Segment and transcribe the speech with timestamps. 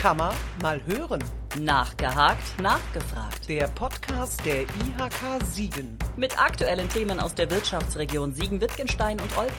[0.00, 1.22] Kammer mal hören.
[1.58, 3.46] Nachgehakt, nachgefragt.
[3.50, 5.98] Der Podcast der IHK Siegen.
[6.16, 9.52] Mit aktuellen Themen aus der Wirtschaftsregion Siegen-Wittgenstein und Olpe.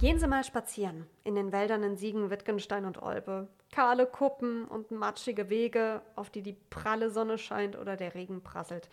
[0.00, 3.48] Gehen Sie mal spazieren in den Wäldern in Siegen, Wittgenstein und Olpe.
[3.74, 8.90] Kahle Kuppen und matschige Wege, auf die die pralle Sonne scheint oder der Regen prasselt.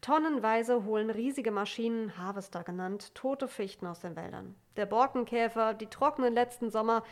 [0.00, 4.54] Tonnenweise holen riesige Maschinen, Harvester genannt, tote Fichten aus den Wäldern.
[4.76, 7.02] Der Borkenkäfer, die trockenen letzten Sommer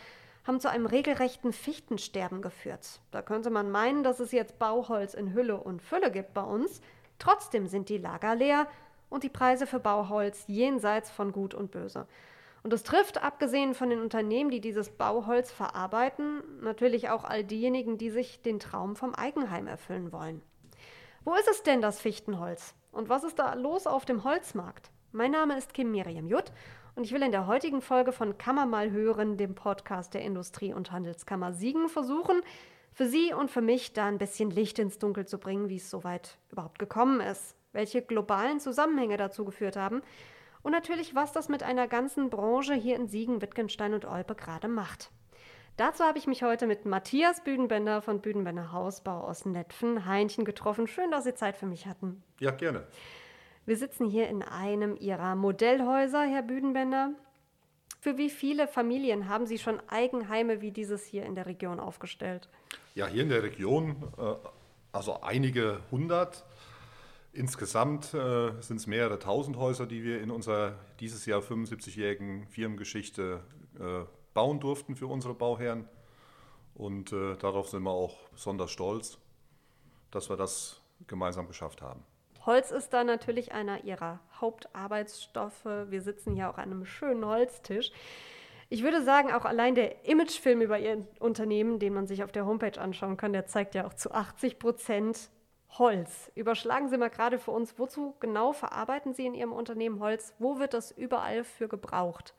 [0.45, 3.01] haben zu einem regelrechten Fichtensterben geführt.
[3.11, 6.81] Da könnte man meinen, dass es jetzt Bauholz in Hülle und Fülle gibt bei uns.
[7.19, 8.69] Trotzdem sind die Lager leer
[9.09, 12.07] und die Preise für Bauholz jenseits von Gut und Böse.
[12.63, 17.99] Und es trifft, abgesehen von den Unternehmen, die dieses Bauholz verarbeiten, natürlich auch all diejenigen,
[17.99, 20.43] die sich den Traum vom Eigenheim erfüllen wollen.
[21.27, 22.77] Wo ist es denn, das Fichtenholz?
[22.93, 24.93] Und was ist da los auf dem Holzmarkt?
[25.11, 26.53] Mein Name ist Kim Miriam Jutt
[26.95, 30.73] und ich will in der heutigen Folge von Kammer mal hören, dem Podcast der Industrie-
[30.73, 32.43] und Handelskammer Siegen, versuchen,
[32.93, 35.91] für Sie und für mich da ein bisschen Licht ins Dunkel zu bringen, wie es
[35.91, 40.03] soweit überhaupt gekommen ist, welche globalen Zusammenhänge dazu geführt haben
[40.63, 44.69] und natürlich, was das mit einer ganzen Branche hier in Siegen, Wittgenstein und Olpe gerade
[44.69, 45.11] macht.
[45.77, 50.87] Dazu habe ich mich heute mit Matthias Büdenbender von Büdenbender Hausbau aus Netfen, Heinchen, getroffen.
[50.87, 52.23] Schön, dass Sie Zeit für mich hatten.
[52.41, 52.87] Ja, gerne.
[53.67, 57.11] Wir sitzen hier in einem Ihrer Modellhäuser, Herr Büdenbender.
[58.01, 62.49] Für wie viele Familien haben Sie schon Eigenheime wie dieses hier in der Region aufgestellt?
[62.95, 64.35] Ja, hier in der Region, äh,
[64.93, 66.47] also einige hundert.
[67.35, 73.41] Insgesamt äh, sind es mehrere tausend Häuser, die wir in unserer dieses Jahr 75-jährigen Firmengeschichte
[73.79, 74.05] äh,
[74.37, 75.89] bauen durften für unsere Bauherren.
[76.75, 79.19] Und äh, darauf sind wir auch besonders stolz,
[80.11, 82.05] dass wir das gemeinsam geschafft haben.
[82.45, 85.65] Holz ist da natürlich einer ihrer Hauptarbeitsstoffe.
[85.65, 87.91] Wir sitzen hier auch an einem schönen Holztisch.
[88.69, 92.47] Ich würde sagen, auch allein der Imagefilm über Ihr Unternehmen, den man sich auf der
[92.47, 95.31] Homepage anschauen kann, der zeigt ja auch zu 80 Prozent
[95.79, 96.31] Holz.
[96.35, 100.35] Überschlagen Sie mal gerade für uns, wozu genau verarbeiten Sie in Ihrem Unternehmen Holz?
[100.39, 102.35] Wo wird das überall für gebraucht?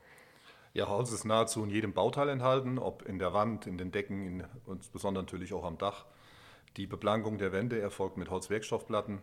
[0.78, 4.24] Ja, Holz ist nahezu in jedem Bauteil enthalten, ob in der Wand, in den Decken,
[4.24, 6.06] in, insbesondere natürlich auch am Dach.
[6.76, 9.20] Die Beplankung der Wände erfolgt mit Holzwerkstoffplatten.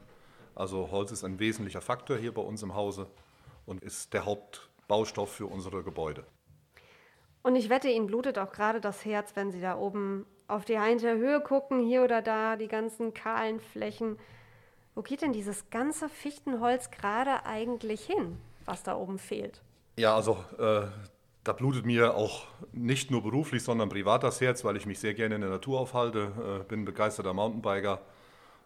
[0.53, 3.07] Also Holz ist ein wesentlicher Faktor hier bei uns im Hause
[3.65, 6.25] und ist der Hauptbaustoff für unsere Gebäude.
[7.41, 10.77] Und ich wette, Ihnen blutet auch gerade das Herz, wenn Sie da oben auf die
[10.77, 14.19] Heinter Höhe gucken, hier oder da, die ganzen kahlen Flächen.
[14.93, 19.61] Wo geht denn dieses ganze Fichtenholz gerade eigentlich hin, was da oben fehlt?
[19.97, 20.87] Ja, also äh,
[21.45, 25.13] da blutet mir auch nicht nur beruflich, sondern privat das Herz, weil ich mich sehr
[25.13, 28.01] gerne in der Natur aufhalte, äh, bin begeisterter Mountainbiker.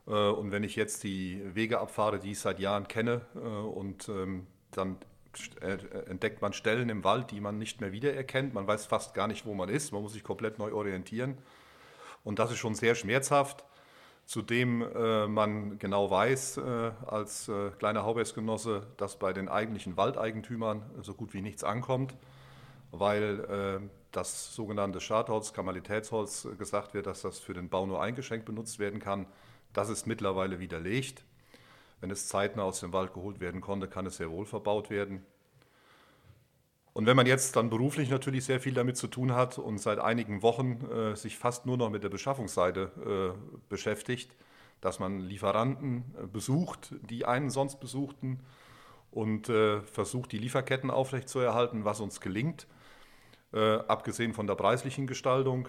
[0.08, 4.08] Äh, und wenn ich jetzt die Wege abfahre, die ich seit Jahren kenne, äh, und
[4.08, 4.98] ähm, dann
[6.08, 8.54] entdeckt man Stellen im Wald, die man nicht mehr wiedererkennt.
[8.54, 9.92] Man weiß fast gar nicht, wo man ist.
[9.92, 11.38] Man muss sich komplett neu orientieren.
[12.24, 13.64] Und das ist schon sehr schmerzhaft.
[14.26, 20.82] Zudem äh, man genau weiß äh, als äh, kleiner Haubergsgenosse, dass bei den eigentlichen Waldeigentümern
[21.02, 22.16] so gut wie nichts ankommt
[22.92, 23.40] weil
[23.82, 28.80] äh, das sogenannte Schadholz, Kamalitätsholz gesagt wird, dass das für den Bau nur eingeschränkt benutzt
[28.80, 29.28] werden kann.
[29.74, 31.24] Das ist mittlerweile widerlegt.
[32.02, 35.26] Wenn es zeitnah aus dem Wald geholt werden konnte, kann es sehr wohl verbaut werden.
[36.94, 40.00] Und wenn man jetzt dann beruflich natürlich sehr viel damit zu tun hat und seit
[40.00, 44.36] einigen Wochen äh, sich fast nur noch mit der Beschaffungsseite äh, beschäftigt,
[44.82, 48.40] dass man Lieferanten äh, besucht, die einen sonst besuchten
[49.12, 52.68] und äh, versucht, die Lieferketten aufrechtzuerhalten, was uns gelingt,
[53.54, 55.68] äh, abgesehen von der preislichen Gestaltung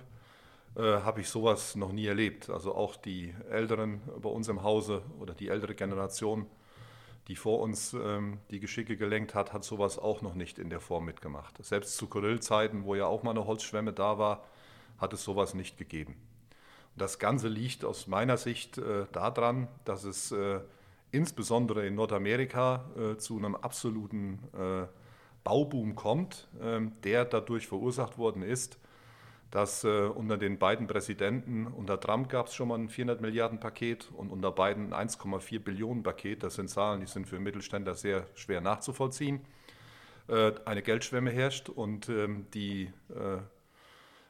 [0.76, 2.50] äh, habe ich sowas noch nie erlebt.
[2.50, 6.46] Also auch die Älteren bei uns im Hause oder die ältere Generation,
[7.28, 10.80] die vor uns ähm, die Geschicke gelenkt hat, hat sowas auch noch nicht in der
[10.80, 11.64] Form mitgemacht.
[11.64, 14.44] Selbst zu Kyrillzeiten, wo ja auch mal eine Holzschwemme da war,
[14.98, 16.12] hat es sowas nicht gegeben.
[16.94, 20.60] Und das Ganze liegt aus meiner Sicht äh, daran, dass es äh,
[21.12, 24.38] insbesondere in Nordamerika äh, zu einem absoluten
[25.44, 28.78] Bauboom kommt, ähm, der dadurch verursacht worden ist,
[29.50, 33.58] dass äh, unter den beiden Präsidenten, unter Trump gab es schon mal ein 400 Milliarden
[33.58, 36.42] Paket und unter Biden ein 1,4 Billionen Paket.
[36.42, 39.40] Das sind Zahlen, die sind für Mittelständler sehr schwer nachzuvollziehen.
[40.28, 43.38] Äh, eine Geldschwemme herrscht und ähm, die äh,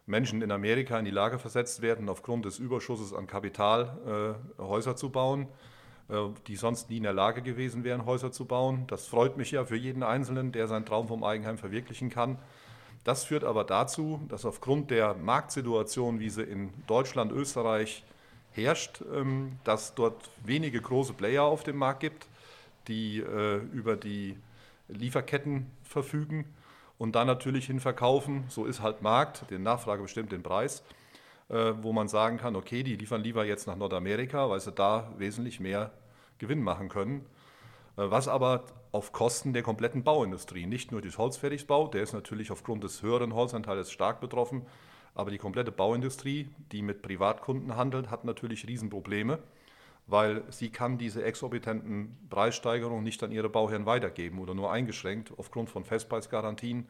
[0.06, 5.10] Menschen in Amerika in die Lage versetzt werden, aufgrund des Überschusses an Kapital Häuser zu
[5.10, 5.46] bauen
[6.46, 8.84] die sonst nie in der Lage gewesen wären, Häuser zu bauen.
[8.88, 12.38] Das freut mich ja für jeden Einzelnen, der seinen Traum vom Eigenheim verwirklichen kann.
[13.04, 18.04] Das führt aber dazu, dass aufgrund der Marktsituation, wie sie in Deutschland, Österreich
[18.52, 22.26] herrscht, ähm, dass dort wenige große Player auf dem Markt gibt,
[22.88, 24.36] die äh, über die
[24.88, 26.44] Lieferketten verfügen
[26.98, 28.44] und dann natürlich hinverkaufen.
[28.48, 30.82] So ist halt Markt, die Nachfrage bestimmt den Preis,
[31.48, 35.10] äh, wo man sagen kann, okay, die liefern lieber jetzt nach Nordamerika, weil sie da
[35.16, 35.90] wesentlich mehr
[36.40, 37.26] Gewinn machen können.
[37.96, 42.50] Äh, was aber auf Kosten der kompletten Bauindustrie, nicht nur des Holzfertigbau, der ist natürlich
[42.50, 44.66] aufgrund des höheren Holzanteils stark betroffen,
[45.14, 49.38] aber die komplette Bauindustrie, die mit Privatkunden handelt, hat natürlich Riesenprobleme,
[50.06, 55.70] weil sie kann diese exorbitanten Preissteigerungen nicht an ihre Bauherren weitergeben oder nur eingeschränkt aufgrund
[55.70, 56.88] von Festpreisgarantien,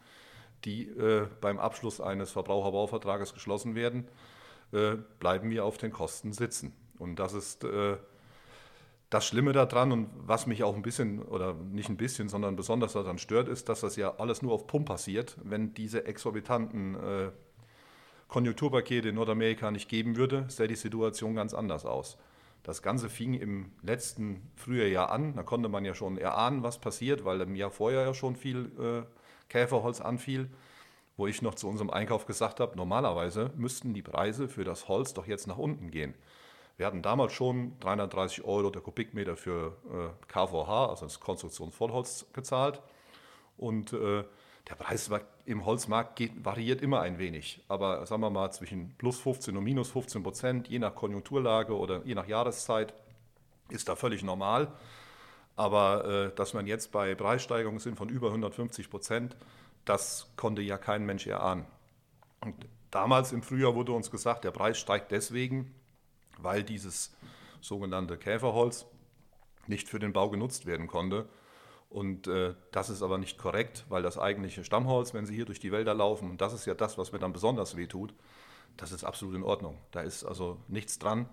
[0.65, 4.07] die äh, beim Abschluss eines Verbraucherbauvertrages geschlossen werden,
[4.73, 6.73] äh, bleiben wir auf den Kosten sitzen.
[6.99, 7.97] Und das ist äh,
[9.11, 12.93] das Schlimme daran und was mich auch ein bisschen, oder nicht ein bisschen, sondern besonders
[12.93, 15.37] daran stört, ist, dass das ja alles nur auf Pump passiert.
[15.43, 17.31] Wenn diese exorbitanten äh,
[18.29, 22.19] Konjunkturpakete in Nordamerika nicht geben würde, sähe die Situation ganz anders aus.
[22.63, 25.35] Das Ganze fing im letzten Frühjahr an.
[25.35, 28.71] Da konnte man ja schon erahnen, was passiert, weil im Jahr vorher ja schon viel
[28.79, 29.03] äh,
[29.49, 30.49] Käferholz anfiel,
[31.17, 35.15] wo ich noch zu unserem Einkauf gesagt habe, normalerweise müssten die Preise für das Holz
[35.15, 36.15] doch jetzt nach unten gehen.
[36.81, 42.81] Wir hatten damals schon 330 Euro der Kubikmeter für äh, KVH, also das Konstruktionsvollholz, gezahlt.
[43.59, 44.25] Und äh,
[44.67, 45.11] der Preis
[45.45, 47.63] im Holzmarkt geht, variiert immer ein wenig.
[47.69, 52.01] Aber sagen wir mal zwischen plus 15 und minus 15 Prozent, je nach Konjunkturlage oder
[52.07, 52.95] je nach Jahreszeit,
[53.69, 54.73] ist da völlig normal.
[55.57, 59.37] Aber äh, dass man jetzt bei Preissteigerungen sind von über 150 Prozent,
[59.85, 61.67] das konnte ja kein Mensch erahnen.
[62.41, 62.55] Und
[62.91, 65.75] damals im Frühjahr wurde uns gesagt, der Preis steigt deswegen,
[66.43, 67.15] weil dieses
[67.61, 68.87] sogenannte Käferholz
[69.67, 71.29] nicht für den Bau genutzt werden konnte.
[71.89, 75.59] Und äh, das ist aber nicht korrekt, weil das eigentliche Stammholz, wenn Sie hier durch
[75.59, 78.15] die Wälder laufen, und das ist ja das, was mir dann besonders wehtut,
[78.77, 79.77] das ist absolut in Ordnung.
[79.91, 81.29] Da ist also nichts dran.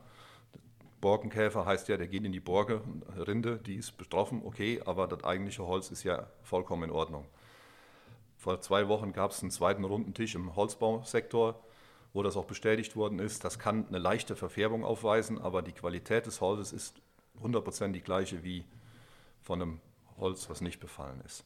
[0.99, 2.81] Borkenkäfer heißt ja, der geht in die Borke,
[3.15, 7.25] Rinde, die ist betroffen, okay, aber das eigentliche Holz ist ja vollkommen in Ordnung.
[8.35, 11.63] Vor zwei Wochen gab es einen zweiten runden Tisch im Holzbausektor
[12.13, 13.43] wo das auch bestätigt worden ist.
[13.43, 17.01] Das kann eine leichte Verfärbung aufweisen, aber die Qualität des Holzes ist
[17.41, 18.65] 100% die gleiche wie
[19.41, 19.81] von einem
[20.17, 21.45] Holz, was nicht befallen ist.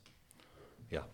[0.90, 1.06] Ja.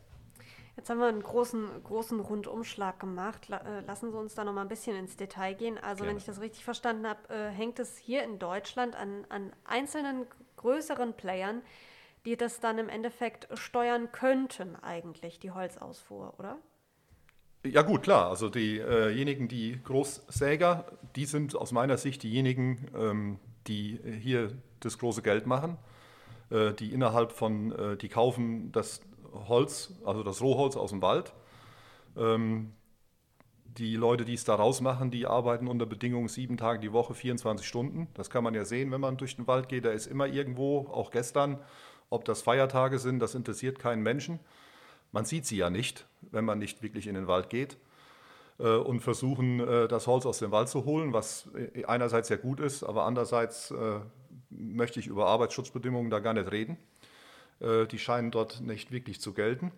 [0.75, 3.49] Jetzt haben wir einen großen, großen Rundumschlag gemacht.
[3.49, 5.79] Äh, lassen Sie uns da noch mal ein bisschen ins Detail gehen.
[5.79, 6.11] Also, Gerne.
[6.11, 10.27] wenn ich das richtig verstanden habe, äh, hängt es hier in Deutschland an, an einzelnen
[10.57, 11.63] größeren Playern,
[12.25, 16.57] die das dann im Endeffekt steuern könnten, eigentlich, die Holzausfuhr, oder?
[17.65, 18.29] Ja gut, klar.
[18.29, 25.21] Also diejenigen, die Großsäger, die sind aus meiner Sicht diejenigen, ähm, die hier das große
[25.21, 25.77] Geld machen,
[26.49, 29.01] äh, die innerhalb von, äh, die kaufen das
[29.33, 31.33] Holz, also das Rohholz aus dem Wald.
[32.15, 32.73] Ähm,
[33.77, 37.67] die Leute, die es da rausmachen, die arbeiten unter Bedingungen sieben Tage die Woche, 24
[37.67, 38.07] Stunden.
[38.15, 39.85] Das kann man ja sehen, wenn man durch den Wald geht.
[39.85, 41.59] Da ist immer irgendwo, auch gestern,
[42.09, 44.39] ob das Feiertage sind, das interessiert keinen Menschen.
[45.11, 47.77] Man sieht sie ja nicht, wenn man nicht wirklich in den Wald geht
[48.59, 52.37] äh, und versuchen, äh, das Holz aus dem Wald zu holen, was äh, einerseits sehr
[52.37, 53.73] gut ist, aber andererseits
[54.49, 56.77] möchte ich über Arbeitsschutzbedingungen da gar nicht reden.
[57.59, 59.71] Die scheinen dort nicht wirklich zu gelten,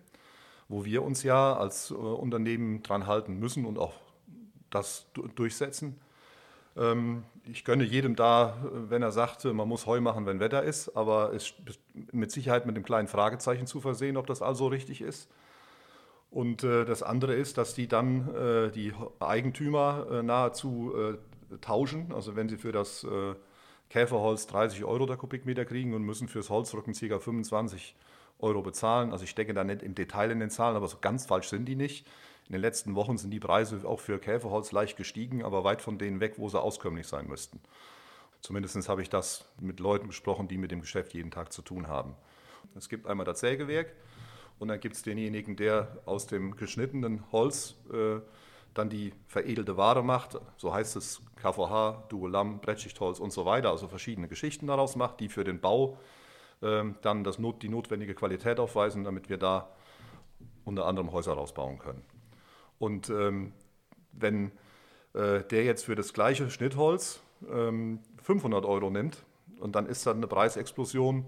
[0.68, 3.94] wo wir uns ja als Unternehmen dran halten müssen und auch
[4.68, 5.98] das durchsetzen.
[6.76, 10.96] Ähm, ich gönne jedem da, wenn er sagt, man muss Heu machen, wenn Wetter ist,
[10.96, 11.80] aber es ist
[12.12, 15.28] mit Sicherheit mit dem kleinen Fragezeichen zu versehen, ob das also richtig ist.
[16.30, 20.94] Und äh, das andere ist, dass die dann äh, die Eigentümer äh, nahezu
[21.60, 22.12] tauschen.
[22.14, 23.04] Also wenn sie für das
[23.88, 27.18] Käferholz 30 Euro der Kubikmeter kriegen und müssen fürs Holzrücken ca.
[27.18, 27.96] 25
[28.38, 29.10] Euro bezahlen.
[29.10, 31.66] Also ich stecke da nicht im Detail in den Zahlen, aber so ganz falsch sind
[31.66, 32.06] die nicht.
[32.50, 35.98] In den letzten Wochen sind die Preise auch für Käferholz leicht gestiegen, aber weit von
[35.98, 37.60] denen weg, wo sie auskömmlich sein müssten.
[38.40, 41.86] Zumindest habe ich das mit Leuten gesprochen, die mit dem Geschäft jeden Tag zu tun
[41.86, 42.16] haben.
[42.74, 43.94] Es gibt einmal das Sägewerk
[44.58, 48.18] und dann gibt es denjenigen, der aus dem geschnittenen Holz äh,
[48.74, 50.36] dann die veredelte Ware macht.
[50.56, 53.70] So heißt es KVH, Duolam, Brettschichtholz und so weiter.
[53.70, 55.98] Also verschiedene Geschichten daraus macht, die für den Bau
[56.62, 59.68] äh, dann das Not, die notwendige Qualität aufweisen, damit wir da
[60.64, 62.02] unter anderem Häuser rausbauen können.
[62.80, 63.52] Und ähm,
[64.10, 64.50] wenn
[65.12, 67.20] äh, der jetzt für das gleiche Schnittholz
[67.52, 69.22] ähm, 500 Euro nimmt
[69.60, 71.26] und dann ist dann eine Preisexplosion,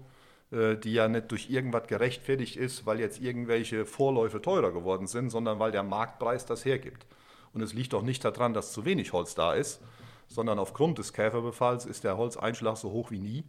[0.51, 5.29] äh, die ja nicht durch irgendwas gerechtfertigt ist, weil jetzt irgendwelche Vorläufe teurer geworden sind,
[5.29, 7.05] sondern weil der Marktpreis das hergibt.
[7.53, 9.79] Und es liegt auch nicht daran, dass zu wenig Holz da ist,
[10.27, 13.43] sondern aufgrund des Käferbefalls ist der Holzeinschlag so hoch wie nie.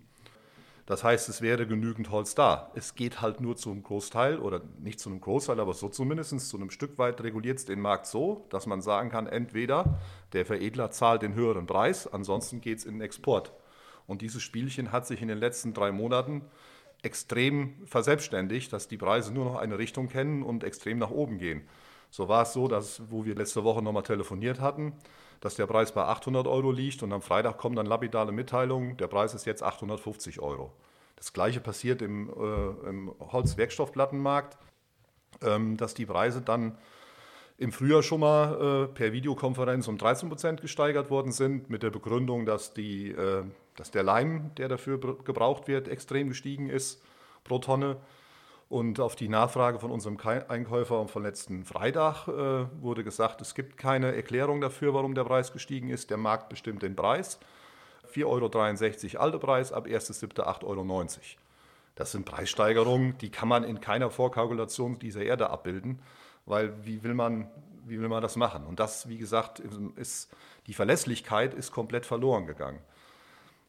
[0.86, 2.70] Das heißt, es wäre genügend Holz da.
[2.74, 6.56] Es geht halt nur zum Großteil oder nicht zu einem Großteil, aber so zumindest zu
[6.58, 9.98] einem Stück weit reguliert es den Markt so, dass man sagen kann, entweder
[10.34, 13.52] der Veredler zahlt den höheren Preis, ansonsten geht es in den Export.
[14.06, 16.42] Und dieses Spielchen hat sich in den letzten drei Monaten
[17.02, 21.62] extrem verselbstständigt, dass die Preise nur noch eine Richtung kennen und extrem nach oben gehen.
[22.10, 24.92] So war es so, dass, wo wir letzte Woche nochmal telefoniert hatten,
[25.44, 29.08] dass der Preis bei 800 Euro liegt und am Freitag kommen dann lapidale Mitteilungen, der
[29.08, 30.72] Preis ist jetzt 850 Euro.
[31.16, 34.56] Das gleiche passiert im, äh, im Holzwerkstoffplattenmarkt,
[35.42, 36.78] ähm, dass die Preise dann
[37.58, 41.90] im Frühjahr schon mal äh, per Videokonferenz um 13 Prozent gesteigert worden sind, mit der
[41.90, 43.44] Begründung, dass, die, äh,
[43.76, 47.02] dass der Leim, der dafür gebraucht wird, extrem gestiegen ist
[47.44, 47.98] pro Tonne.
[48.74, 53.76] Und auf die Nachfrage von unserem Einkäufer vom letzten Freitag äh, wurde gesagt, es gibt
[53.76, 56.10] keine Erklärung dafür, warum der Preis gestiegen ist.
[56.10, 57.38] Der Markt bestimmt den Preis.
[58.12, 60.40] 4,63 Euro alte Preis, ab 1.7.
[60.40, 61.06] 8,90 Euro.
[61.94, 66.00] Das sind Preissteigerungen, die kann man in keiner Vorkalkulation dieser Erde abbilden
[66.46, 67.48] weil wie will man,
[67.86, 68.66] wie will man das machen?
[68.66, 69.62] Und das, wie gesagt,
[69.96, 70.34] ist,
[70.66, 72.80] die Verlässlichkeit ist komplett verloren gegangen.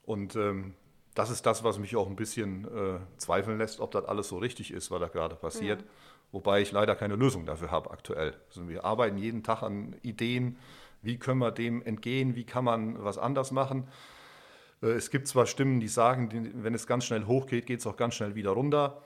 [0.05, 0.73] Und ähm,
[1.15, 4.37] das ist das, was mich auch ein bisschen äh, zweifeln lässt, ob das alles so
[4.37, 5.81] richtig ist, was da gerade passiert.
[5.81, 5.87] Ja.
[6.31, 8.35] Wobei ich leider keine Lösung dafür habe aktuell.
[8.49, 10.57] Also wir arbeiten jeden Tag an Ideen,
[11.01, 13.87] wie können wir dem entgehen, wie kann man was anders machen.
[14.83, 17.97] Äh, es gibt zwar Stimmen, die sagen, wenn es ganz schnell hochgeht, geht es auch
[17.97, 19.01] ganz schnell wieder runter.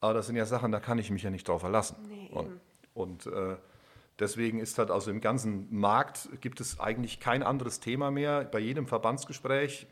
[0.00, 1.96] Aber das sind ja Sachen, da kann ich mich ja nicht drauf verlassen.
[2.08, 2.60] Nee, und
[2.98, 3.56] und äh,
[4.18, 8.44] deswegen ist halt also im ganzen Markt gibt es eigentlich kein anderes Thema mehr.
[8.44, 9.86] Bei jedem Verbandsgespräch,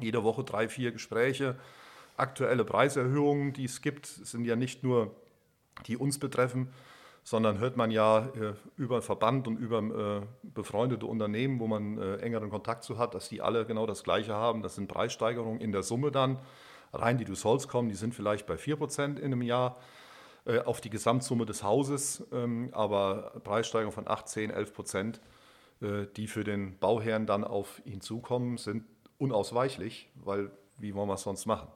[0.00, 1.56] jede Woche drei, vier Gespräche,
[2.16, 5.14] aktuelle Preiserhöhungen, die es gibt, sind ja nicht nur
[5.86, 6.68] die uns betreffen,
[7.22, 9.78] sondern hört man ja äh, über Verband und über
[10.22, 14.02] äh, befreundete Unternehmen, wo man äh, engeren Kontakt zu hat, dass die alle genau das
[14.02, 14.62] Gleiche haben.
[14.62, 16.38] Das sind Preissteigerungen in der Summe dann.
[16.92, 19.76] Rein die durchs Holz kommen, die sind vielleicht bei 4% in einem Jahr.
[20.64, 25.20] Auf die Gesamtsumme des Hauses, ähm, aber Preissteigerungen von 8, 10, 11 Prozent,
[26.16, 28.84] die für den Bauherrn dann auf ihn zukommen, sind
[29.18, 31.68] unausweichlich, weil wie wollen wir es sonst machen?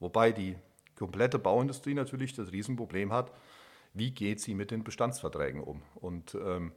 [0.00, 0.56] Wobei die
[0.96, 3.32] komplette Bauindustrie natürlich das Riesenproblem hat,
[3.94, 5.82] wie geht sie mit den Bestandsverträgen um?
[5.94, 6.72] Und ähm,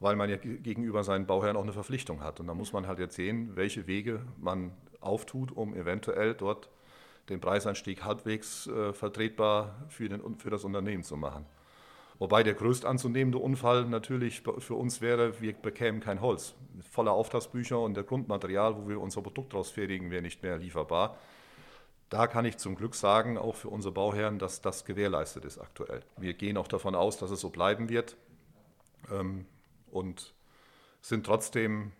[0.00, 2.40] weil man ja gegenüber seinen Bauherren auch eine Verpflichtung hat.
[2.40, 6.68] Und da muss man halt jetzt sehen, welche Wege man auftut, um eventuell dort
[7.28, 11.46] den Preisanstieg halbwegs äh, vertretbar für, den, für das Unternehmen zu machen.
[12.18, 16.54] Wobei der größt anzunehmende Unfall natürlich für uns wäre, wir bekämen kein Holz.
[16.90, 21.18] Voller Auftragsbücher und der Grundmaterial, wo wir unser Produkt daraus fertigen, wäre nicht mehr lieferbar.
[22.10, 26.02] Da kann ich zum Glück sagen, auch für unsere Bauherren, dass das gewährleistet ist aktuell.
[26.16, 28.16] Wir gehen auch davon aus, dass es so bleiben wird
[29.10, 29.46] ähm,
[29.90, 30.34] und
[31.00, 31.92] sind trotzdem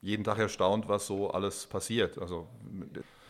[0.00, 2.18] jeden Tag erstaunt, was so alles passiert.
[2.18, 2.48] Also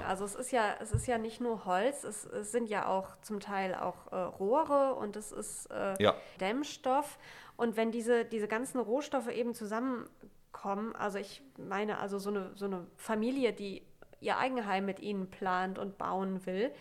[0.06, 3.20] also es ist ja, es ist ja nicht nur Holz, es, es sind ja auch
[3.22, 6.14] zum Teil auch äh, Rohre und es ist äh, ja.
[6.40, 7.18] Dämmstoff.
[7.56, 12.66] Und wenn diese, diese ganzen Rohstoffe eben zusammenkommen, also ich meine, also so eine, so
[12.66, 13.82] eine Familie, die
[14.20, 16.72] ihr Eigenheim mit ihnen plant und bauen will,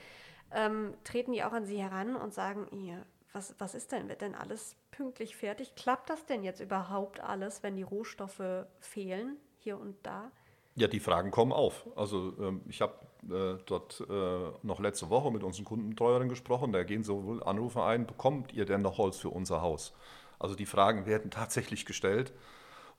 [0.51, 4.21] ähm, treten die auch an sie heran und sagen, ihr, was, was ist denn, wird
[4.21, 5.75] denn alles pünktlich fertig?
[5.75, 10.31] Klappt das denn jetzt überhaupt alles, wenn die Rohstoffe fehlen, hier und da?
[10.75, 11.85] Ja, die Fragen kommen auf.
[11.95, 12.93] Also ähm, ich habe
[13.29, 16.71] äh, dort äh, noch letzte Woche mit unseren Kundenbetreuerin gesprochen.
[16.71, 19.93] Da gehen sowohl Anrufe ein, bekommt ihr denn noch Holz für unser Haus?
[20.39, 22.33] Also die Fragen werden tatsächlich gestellt.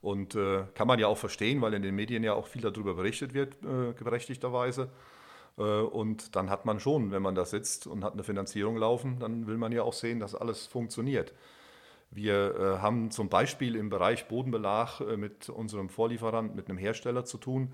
[0.01, 2.93] Und äh, kann man ja auch verstehen, weil in den Medien ja auch viel darüber
[2.93, 4.89] berichtet wird, äh, berechtigterweise.
[5.57, 9.19] Äh, und dann hat man schon, wenn man da sitzt und hat eine Finanzierung laufen,
[9.19, 11.33] dann will man ja auch sehen, dass alles funktioniert.
[12.15, 17.25] Wir äh, haben zum Beispiel im Bereich Bodenbelag äh, mit unserem Vorlieferanten, mit einem Hersteller
[17.25, 17.73] zu tun,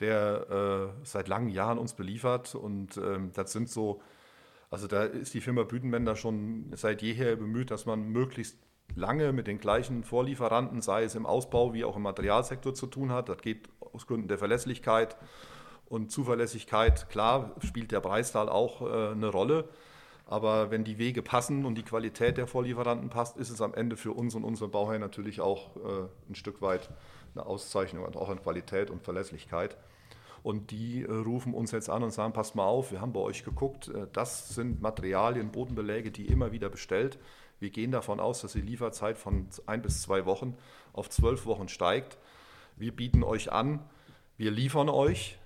[0.00, 2.56] der äh, seit langen Jahren uns beliefert.
[2.56, 4.02] Und ähm, das sind so,
[4.70, 8.58] also da ist die Firma Büdenbender schon seit jeher bemüht, dass man möglichst
[8.96, 13.12] lange mit den gleichen Vorlieferanten, sei es im Ausbau wie auch im Materialsektor zu tun
[13.12, 13.28] hat.
[13.28, 15.16] Das geht aus Gründen der Verlässlichkeit
[15.84, 17.08] und Zuverlässigkeit.
[17.08, 19.68] Klar spielt der Preis da auch eine Rolle.
[20.26, 23.96] Aber wenn die Wege passen und die Qualität der Vorlieferanten passt, ist es am Ende
[23.96, 26.90] für uns und unsere Bauherren natürlich auch äh, ein Stück weit
[27.34, 29.76] eine Auszeichnung und auch an Qualität und Verlässlichkeit.
[30.42, 33.20] Und die äh, rufen uns jetzt an und sagen, passt mal auf, wir haben bei
[33.20, 37.18] euch geguckt, äh, das sind Materialien, Bodenbeläge, die immer wieder bestellt.
[37.60, 40.56] Wir gehen davon aus, dass die Lieferzeit von ein bis zwei Wochen
[40.92, 42.18] auf zwölf Wochen steigt.
[42.76, 43.80] Wir bieten euch an,
[44.36, 45.38] wir liefern euch,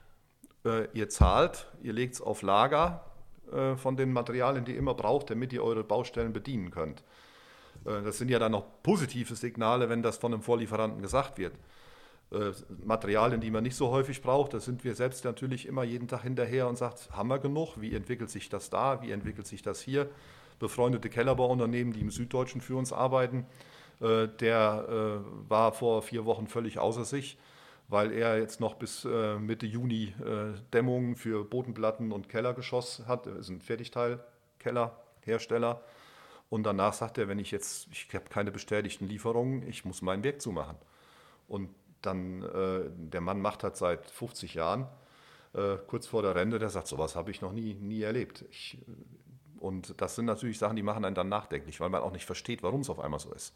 [0.65, 3.10] äh, ihr zahlt, ihr legt es auf Lager,
[3.53, 7.03] äh, von den Materialien, die ihr immer braucht, damit ihr eure Baustellen bedienen könnt.
[7.85, 11.55] Äh, das sind ja dann noch positive Signale, wenn das von einem Vorlieferanten gesagt wird.
[12.33, 12.53] Äh,
[12.85, 16.23] Materialien, die man nicht so häufig braucht, da sind wir selbst natürlich immer jeden Tag
[16.23, 17.81] hinterher und sagt, haben wir genug?
[17.81, 19.03] Wie entwickelt sich das da?
[19.03, 20.09] Wie entwickelt sich das hier?
[20.59, 23.47] Befreundete Kellerbauunternehmen, die im Süddeutschen für uns arbeiten,
[23.99, 27.39] der war vor vier Wochen völlig außer sich
[27.91, 33.27] weil er jetzt noch bis äh, Mitte Juni äh, Dämmungen für Bodenplatten und Kellergeschoss hat.
[33.27, 35.83] Er ist ein Fertigteilkellerhersteller.
[36.49, 40.23] Und danach sagt er, wenn ich jetzt, ich habe keine bestätigten Lieferungen, ich muss mein
[40.23, 40.77] Werk zumachen.
[41.49, 41.71] Und
[42.01, 44.87] dann, äh, der Mann macht das seit 50 Jahren,
[45.53, 48.45] äh, kurz vor der Rente, der sagt, sowas habe ich noch nie, nie erlebt.
[48.51, 48.79] Ich,
[49.59, 52.63] und das sind natürlich Sachen, die machen einen dann nachdenklich, weil man auch nicht versteht,
[52.63, 53.53] warum es auf einmal so ist.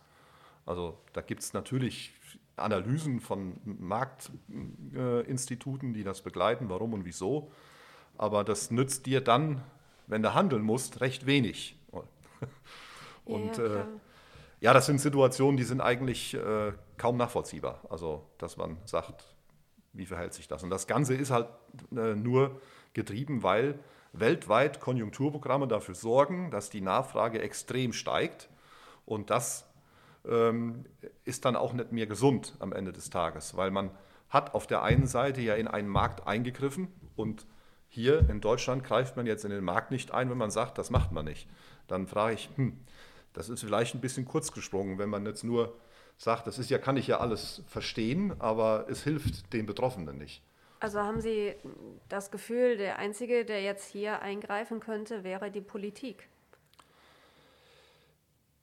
[0.67, 2.14] Also da gibt es natürlich
[2.56, 7.50] Analysen von Marktinstituten, die das begleiten, warum und wieso.
[8.16, 9.61] Aber das nützt dir dann,
[10.06, 11.76] wenn du handeln musst, recht wenig.
[13.25, 13.84] Und ja, äh,
[14.61, 17.80] ja, das sind Situationen, die sind eigentlich äh, kaum nachvollziehbar.
[17.88, 19.34] Also, dass man sagt,
[19.92, 20.62] wie verhält sich das?
[20.62, 21.49] Und das Ganze ist halt
[21.96, 22.61] äh, nur
[22.92, 23.78] getrieben, weil
[24.12, 28.49] weltweit Konjunkturprogramme dafür sorgen, dass die Nachfrage extrem steigt.
[29.06, 29.66] Und das
[31.25, 33.90] ist dann auch nicht mehr gesund am Ende des Tages, weil man
[34.31, 37.47] hat auf der einen Seite ja in einen Markt eingegriffen und
[37.88, 40.90] hier in Deutschland greift man jetzt in den Markt nicht ein, wenn man sagt, das
[40.90, 41.49] macht man nicht.
[41.87, 42.81] Dann frage ich, hm,
[43.33, 45.76] das ist vielleicht ein bisschen kurz gesprungen, wenn man jetzt nur
[46.16, 50.43] sagt, das ist ja, kann ich ja alles verstehen, aber es hilft den Betroffenen nicht.
[50.81, 51.54] Also haben Sie
[52.09, 56.28] das Gefühl, der Einzige, der jetzt hier eingreifen könnte, wäre die Politik?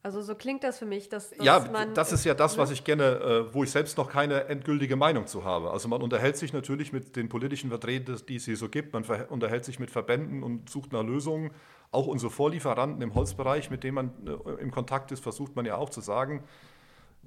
[0.03, 2.72] Also so klingt das für mich, dass, dass ja, man, das ist ja das, was
[2.72, 5.70] ich gerne, äh, wo ich selbst noch keine endgültige Meinung zu habe.
[5.70, 8.93] Also man unterhält sich natürlich mit den politischen Vertretern, die es hier so gibt.
[8.93, 11.51] Man unterhält sich mit Verbänden und sucht nach Lösungen.
[11.91, 15.75] Auch unsere Vorlieferanten im Holzbereich, mit denen man äh, im Kontakt ist, versucht man ja
[15.75, 16.43] auch zu sagen,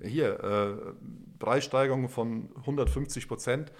[0.02, 0.94] hier äh,
[1.38, 3.72] Preissteigerungen von 150 Prozent.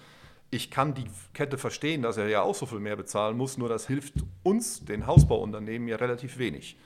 [0.51, 3.67] Ich kann die Kette verstehen, dass er ja auch so viel mehr bezahlen muss, nur
[3.67, 6.77] das hilft uns, den Hausbauunternehmen, ja relativ wenig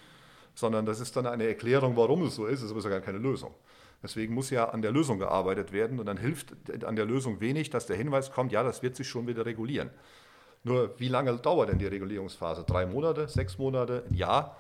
[0.59, 3.17] sondern das ist dann eine Erklärung, warum es so ist, es ist aber gar keine
[3.17, 3.53] Lösung.
[4.03, 7.69] Deswegen muss ja an der Lösung gearbeitet werden und dann hilft an der Lösung wenig,
[7.69, 9.89] dass der Hinweis kommt, ja, das wird sich schon wieder regulieren.
[10.63, 12.65] Nur wie lange dauert denn die Regulierungsphase?
[12.65, 14.57] Drei Monate, sechs Monate, ein Jahr?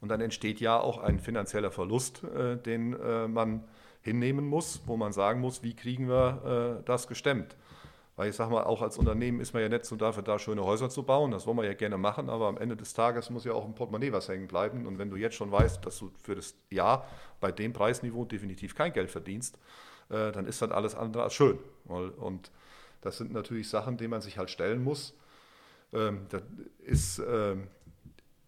[0.00, 3.64] Und dann entsteht ja auch ein finanzieller Verlust, äh, den äh, man
[4.00, 7.56] hinnehmen muss, wo man sagen muss, wie kriegen wir äh, das gestemmt?
[8.14, 10.62] Weil ich sage mal, auch als Unternehmen ist man ja nicht so dafür da, schöne
[10.64, 11.30] Häuser zu bauen.
[11.30, 13.74] Das wollen wir ja gerne machen, aber am Ende des Tages muss ja auch ein
[13.74, 14.86] Portemonnaie was hängen bleiben.
[14.86, 17.08] Und wenn du jetzt schon weißt, dass du für das Jahr
[17.40, 19.58] bei dem Preisniveau definitiv kein Geld verdienst,
[20.10, 21.58] äh, dann ist das alles andere als schön.
[21.86, 22.50] Und
[23.00, 25.14] das sind natürlich Sachen, denen man sich halt stellen muss.
[25.92, 26.42] Ähm, das
[26.80, 27.68] ist ähm,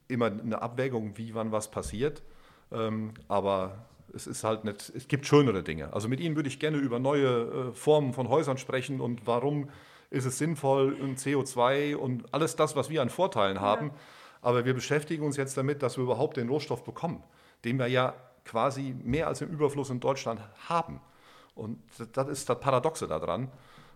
[0.08, 2.22] immer eine Abwägung, wie wann was passiert.
[2.70, 5.92] Ähm, aber es ist halt nicht, es gibt schönere Dinge.
[5.92, 9.68] Also mit Ihnen würde ich gerne über neue äh, Formen von Häusern sprechen und warum
[10.10, 13.88] ist es sinnvoll und CO2 und alles das, was wir an Vorteilen haben.
[13.88, 13.94] Ja.
[14.42, 17.22] Aber wir beschäftigen uns jetzt damit, dass wir überhaupt den Rohstoff bekommen,
[17.64, 21.00] den wir ja quasi mehr als im Überfluss in Deutschland haben.
[21.54, 21.78] Und
[22.12, 23.50] das ist das Paradoxe daran,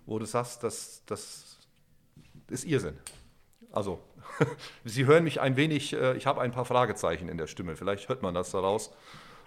[0.07, 1.59] wo du sagst, das, das
[2.49, 2.97] ist Irrsinn.
[3.71, 4.01] Also,
[4.85, 8.09] Sie hören mich ein wenig, äh, ich habe ein paar Fragezeichen in der Stimme, vielleicht
[8.09, 8.91] hört man das daraus.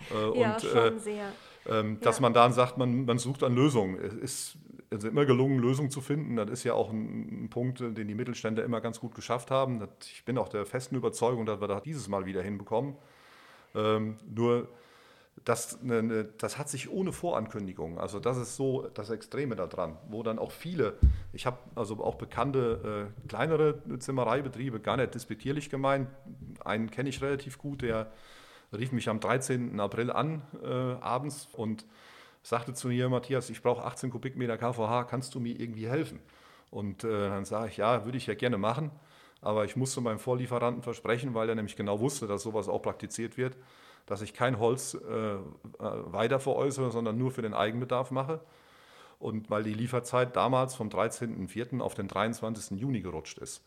[0.09, 1.31] Äh, ja, und, schon äh, sehr.
[1.67, 2.21] Ähm, dass ja.
[2.21, 3.99] man dann sagt, man, man sucht an Lösungen.
[3.99, 4.57] Es ist
[4.91, 6.35] also immer gelungen, Lösungen zu finden.
[6.35, 9.87] Das ist ja auch ein, ein Punkt, den die Mittelständler immer ganz gut geschafft haben.
[10.03, 12.95] Ich bin auch der festen Überzeugung, dass wir das dieses Mal wieder hinbekommen.
[13.75, 14.67] Ähm, nur
[15.45, 19.97] das, ne, ne, das hat sich ohne Vorankündigung, also das ist so das Extreme daran,
[20.09, 20.97] wo dann auch viele,
[21.33, 26.09] ich habe also auch bekannte äh, kleinere Zimmereibetriebe, gar nicht despektierlich gemeint,
[26.63, 28.11] einen kenne ich relativ gut, der
[28.73, 29.79] rief mich am 13.
[29.79, 30.67] April an äh,
[31.01, 31.85] abends und
[32.43, 36.19] sagte zu mir, Matthias, ich brauche 18 Kubikmeter KVH, kannst du mir irgendwie helfen?
[36.69, 38.91] Und äh, dann sage ich, ja, würde ich ja gerne machen,
[39.41, 43.37] aber ich musste meinem Vorlieferanten versprechen, weil er nämlich genau wusste, dass sowas auch praktiziert
[43.37, 43.57] wird,
[44.05, 45.35] dass ich kein Holz äh,
[45.79, 48.39] weiter veräußere, sondern nur für den Eigenbedarf mache.
[49.19, 51.79] Und weil die Lieferzeit damals vom 13.04.
[51.79, 52.79] auf den 23.
[52.79, 53.63] Juni gerutscht ist.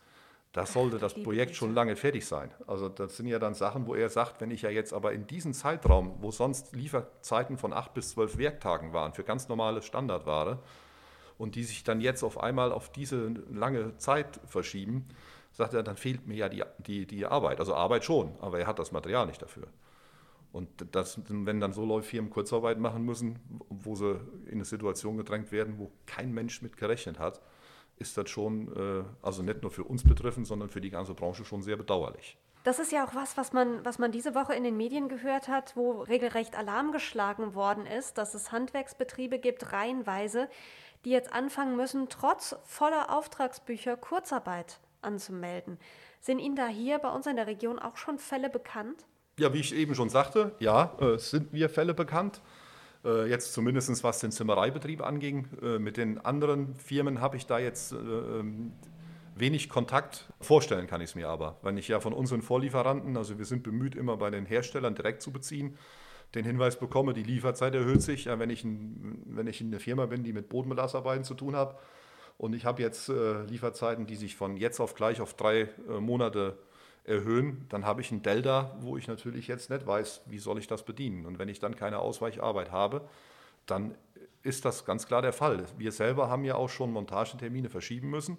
[0.54, 2.48] Das sollte das Projekt schon lange fertig sein.
[2.68, 5.26] Also das sind ja dann Sachen, wo er sagt, wenn ich ja jetzt aber in
[5.26, 10.60] diesem Zeitraum, wo sonst Lieferzeiten von acht bis zwölf Werktagen waren für ganz normale Standardware
[11.38, 15.08] und die sich dann jetzt auf einmal auf diese lange Zeit verschieben,
[15.50, 17.58] sagt er, dann fehlt mir ja die, die, die Arbeit.
[17.58, 19.66] Also Arbeit schon, aber er hat das Material nicht dafür.
[20.52, 23.40] Und das, wenn dann so Leute Firmen Kurzarbeit machen müssen,
[23.70, 27.40] wo sie in eine Situation gedrängt werden, wo kein Mensch mit gerechnet hat,
[27.96, 31.44] ist das schon, äh, also nicht nur für uns betreffend, sondern für die ganze Branche
[31.44, 32.36] schon sehr bedauerlich.
[32.64, 35.48] Das ist ja auch was, was man, was man diese Woche in den Medien gehört
[35.48, 40.48] hat, wo regelrecht Alarm geschlagen worden ist, dass es Handwerksbetriebe gibt, reihenweise,
[41.04, 45.78] die jetzt anfangen müssen, trotz voller Auftragsbücher Kurzarbeit anzumelden.
[46.20, 49.04] Sind Ihnen da hier bei uns in der Region auch schon Fälle bekannt?
[49.38, 52.40] Ja, wie ich eben schon sagte, ja, äh, sind mir Fälle bekannt.
[53.04, 55.46] Äh, jetzt zumindest was den Zimmereibetrieb anging.
[55.62, 58.72] Äh, mit den anderen Firmen habe ich da jetzt äh, ähm,
[59.36, 60.32] wenig Kontakt.
[60.40, 63.62] Vorstellen kann ich es mir aber, wenn ich ja von unseren Vorlieferanten, also wir sind
[63.62, 65.76] bemüht, immer bei den Herstellern direkt zu beziehen,
[66.34, 70.06] den Hinweis bekomme, die Lieferzeit erhöht sich, ja, wenn, ich ein, wenn ich eine Firma
[70.06, 71.78] bin, die mit Bodenbelastarbeiten zu tun hat.
[72.38, 75.68] Und ich habe jetzt Lieferzeiten, die sich von jetzt auf gleich auf drei
[76.00, 76.58] Monate
[77.04, 80.66] erhöhen, dann habe ich ein Delta, wo ich natürlich jetzt nicht weiß, wie soll ich
[80.66, 81.26] das bedienen.
[81.26, 83.08] Und wenn ich dann keine Ausweicharbeit habe,
[83.66, 83.94] dann
[84.42, 85.64] ist das ganz klar der Fall.
[85.78, 88.38] Wir selber haben ja auch schon Montagetermine verschieben müssen,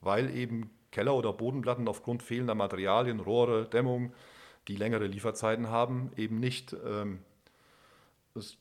[0.00, 4.12] weil eben Keller- oder Bodenplatten aufgrund fehlender Materialien, Rohre, Dämmung,
[4.68, 7.20] die längere Lieferzeiten haben, eben nicht ähm,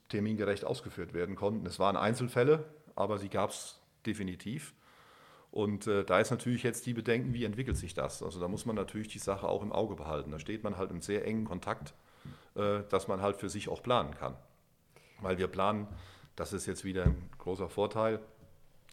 [0.10, 1.65] termingerecht ausgeführt werden konnten.
[1.65, 4.73] Es waren Einzelfälle, aber sie gab es definitiv.
[5.53, 8.23] Und äh, da ist natürlich jetzt die Bedenken, wie entwickelt sich das?
[8.23, 10.31] Also da muss man natürlich die Sache auch im Auge behalten.
[10.31, 11.93] Da steht man halt im sehr engen Kontakt,
[12.55, 14.35] äh, dass man halt für sich auch planen kann.
[15.21, 15.87] Weil wir planen,
[16.35, 18.19] das ist jetzt wieder ein großer Vorteil.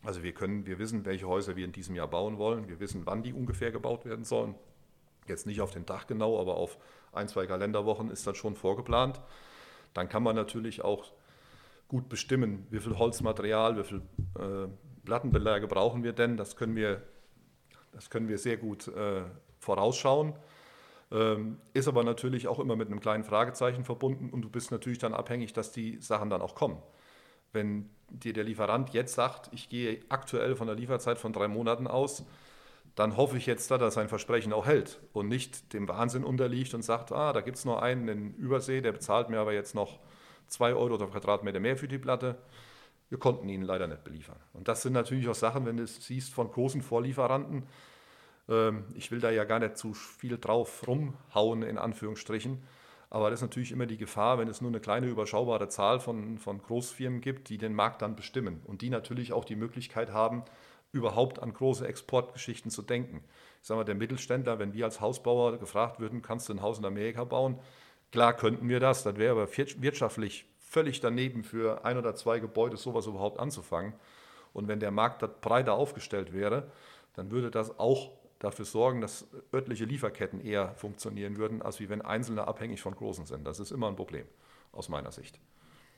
[0.05, 2.69] Also wir können, wir wissen, welche Häuser wir in diesem Jahr bauen wollen.
[2.69, 4.55] Wir wissen, wann die ungefähr gebaut werden sollen.
[5.27, 6.77] Jetzt nicht auf den Tag genau, aber auf
[7.13, 9.19] ein, zwei Kalenderwochen ist das schon vorgeplant.
[9.95, 11.11] Dann kann man natürlich auch
[11.89, 14.03] gut bestimmen, wie viel Holzmaterial, wie viel
[14.39, 14.69] äh,
[15.05, 16.37] Plattenbeläge brauchen wir denn?
[16.37, 17.03] Das können wir,
[17.93, 19.23] das können wir sehr gut äh,
[19.59, 20.35] vorausschauen.
[21.13, 24.99] Ähm, ist aber natürlich auch immer mit einem kleinen Fragezeichen verbunden und du bist natürlich
[24.99, 26.81] dann abhängig, dass die Sachen dann auch kommen.
[27.53, 31.89] Wenn dir der Lieferant jetzt sagt, ich gehe aktuell von der Lieferzeit von drei Monaten
[31.89, 32.25] aus,
[32.95, 36.75] dann hoffe ich jetzt, dass er sein Versprechen auch hält und nicht dem Wahnsinn unterliegt
[36.75, 39.75] und sagt, ah, da gibt es nur einen in Übersee, der bezahlt mir aber jetzt
[39.75, 39.99] noch
[40.47, 42.37] zwei Euro oder Quadratmeter mehr für die Platte.
[43.11, 44.39] Wir konnten ihn leider nicht beliefern.
[44.55, 47.65] Und das sind natürlich auch Sachen, wenn du es siehst von großen Vorlieferanten.
[48.49, 52.63] Ähm, ich will da ja gar nicht zu viel drauf rumhauen, in Anführungsstrichen.
[53.11, 56.39] Aber das ist natürlich immer die Gefahr, wenn es nur eine kleine überschaubare Zahl von,
[56.39, 60.45] von Großfirmen gibt, die den Markt dann bestimmen und die natürlich auch die Möglichkeit haben,
[60.93, 63.25] überhaupt an große Exportgeschichten zu denken.
[63.61, 66.79] Ich sage mal, der Mittelständler, wenn wir als Hausbauer gefragt würden, kannst du ein Haus
[66.79, 67.59] in Amerika bauen?
[68.13, 72.77] Klar könnten wir das, das wäre aber wirtschaftlich völlig daneben für ein oder zwei Gebäude
[72.77, 73.93] sowas überhaupt anzufangen.
[74.53, 76.71] Und wenn der Markt da breiter aufgestellt wäre,
[77.15, 82.03] dann würde das auch dafür sorgen, dass örtliche Lieferketten eher funktionieren würden, als wie wenn
[82.03, 83.47] Einzelne abhängig von Großen sind.
[83.47, 84.27] Das ist immer ein Problem
[84.71, 85.41] aus meiner Sicht.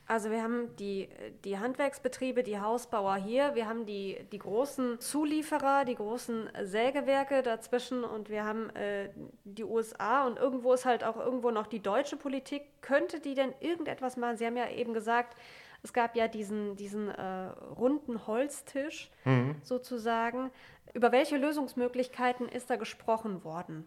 [0.06, 1.08] Also wir haben die,
[1.44, 8.02] die Handwerksbetriebe, die Hausbauer hier, wir haben die, die großen Zulieferer, die großen Sägewerke dazwischen
[8.02, 9.10] und wir haben äh,
[9.44, 12.62] die USA und irgendwo ist halt auch irgendwo noch die deutsche Politik.
[12.80, 14.36] Könnte die denn irgendetwas machen?
[14.36, 15.36] Sie haben ja eben gesagt,
[15.84, 19.56] es gab ja diesen, diesen äh, runden Holztisch mhm.
[19.62, 20.50] sozusagen.
[20.94, 23.86] Über welche Lösungsmöglichkeiten ist da gesprochen worden?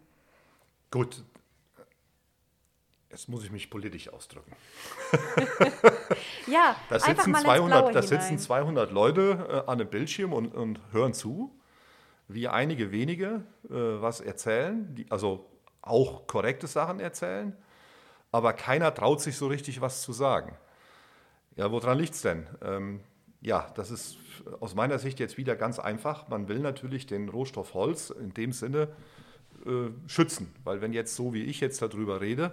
[0.91, 1.23] Gut,
[3.15, 4.51] Jetzt muss ich mich politisch ausdrücken.
[6.47, 11.13] ja, da sitzen, 200, da sitzen 200 Leute äh, an einem Bildschirm und, und, hören
[11.13, 11.57] zu,
[12.27, 15.49] wie einige wenige äh, was erzählen, die, also
[15.81, 17.55] auch korrekte Sachen erzählen,
[18.33, 20.57] aber keiner traut sich so richtig was zu sagen.
[21.55, 22.45] Ja, woran liegt es denn?
[22.61, 22.99] Ähm,
[23.39, 24.17] ja, das ist
[24.59, 26.27] aus meiner Sicht jetzt wieder ganz einfach.
[26.27, 28.89] Man will natürlich den Rohstoff Holz in dem Sinne
[29.65, 32.51] äh, schützen, weil wenn jetzt so wie ich jetzt darüber rede,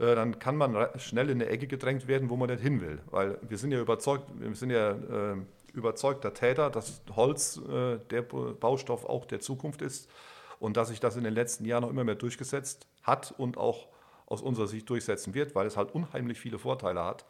[0.00, 3.00] äh, dann kann man schnell in eine Ecke gedrängt werden, wo man nicht hin will.
[3.10, 5.36] Weil wir sind ja überzeugt, wir sind ja äh,
[5.74, 10.10] überzeugter Täter, dass Holz äh, der Baustoff auch der Zukunft ist
[10.58, 13.88] und dass sich das in den letzten Jahren noch immer mehr durchgesetzt hat und auch
[14.26, 17.26] aus unserer Sicht durchsetzen wird, weil es halt unheimlich viele Vorteile hat.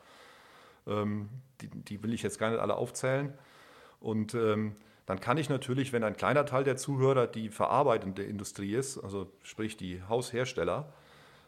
[0.86, 1.28] Ähm,
[1.60, 3.34] die, die, will ich jetzt gar nicht alle aufzählen.
[3.98, 8.74] Und ähm, dann kann ich natürlich, wenn ein kleiner Teil der Zuhörer die verarbeitende Industrie
[8.74, 10.92] ist, also sprich die Haushersteller,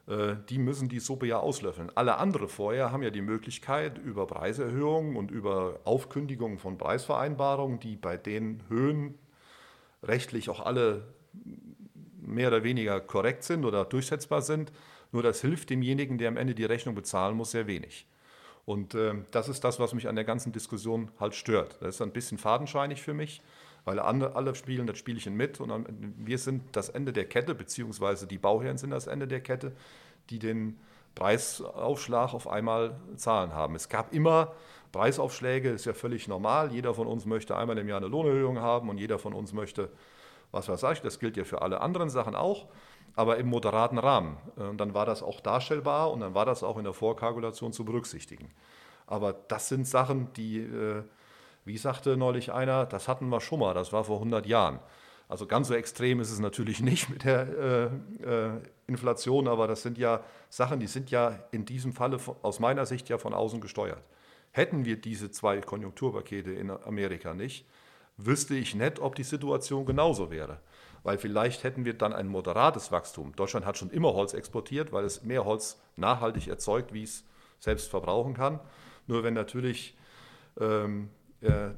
[0.07, 1.91] die müssen die Suppe ja auslöffeln.
[1.95, 7.97] Alle anderen vorher haben ja die Möglichkeit, über Preiserhöhungen und über Aufkündigungen von Preisvereinbarungen, die
[7.97, 9.17] bei den Höhen
[10.03, 11.07] rechtlich auch alle
[12.21, 14.73] mehr oder weniger korrekt sind oder durchsetzbar sind.
[15.13, 18.07] Nur das hilft demjenigen, der am Ende die Rechnung bezahlen muss, sehr wenig.
[18.65, 21.77] Und äh, das ist das, was mich an der ganzen Diskussion halt stört.
[21.81, 23.41] Das ist ein bisschen fadenscheinig für mich
[23.85, 27.55] weil andere, alle spielen das Spielchen mit und dann, wir sind das Ende der Kette,
[27.55, 29.73] beziehungsweise die Bauherren sind das Ende der Kette,
[30.31, 30.79] die den
[31.15, 33.75] Preisaufschlag auf einmal zahlen haben.
[33.75, 34.53] Es gab immer
[34.93, 36.73] Preisaufschläge, ist ja völlig normal.
[36.73, 39.91] Jeder von uns möchte einmal im Jahr eine Lohnerhöhung haben und jeder von uns möchte,
[40.53, 42.69] was weiß ich, das gilt ja für alle anderen Sachen auch,
[43.17, 44.37] aber im moderaten Rahmen.
[44.57, 47.85] Und dann war das auch darstellbar und dann war das auch in der Vorkalkulation zu
[47.85, 48.51] berücksichtigen.
[49.07, 51.03] Aber das sind Sachen, die äh,
[51.65, 54.81] wie sagte neulich einer, das hatten wir schon mal, das war vor 100 Jahren.
[55.29, 57.91] Also ganz so extrem ist es natürlich nicht mit der
[58.23, 62.61] äh, äh, Inflation, aber das sind ja Sachen, die sind ja in diesem Falle aus
[62.61, 64.03] meiner Sicht ja von außen gesteuert.
[64.51, 67.67] Hätten wir diese zwei Konjunkturpakete in Amerika nicht,
[68.19, 70.61] wüsste ich nicht, ob die Situation genauso wäre.
[71.03, 73.35] Weil vielleicht hätten wir dann ein moderates Wachstum.
[73.35, 77.25] Deutschland hat schon immer Holz exportiert, weil es mehr Holz nachhaltig erzeugt, wie es
[77.59, 78.61] selbst verbrauchen kann.
[79.07, 79.97] Nur wenn natürlich
[80.61, 81.22] ähm, äh,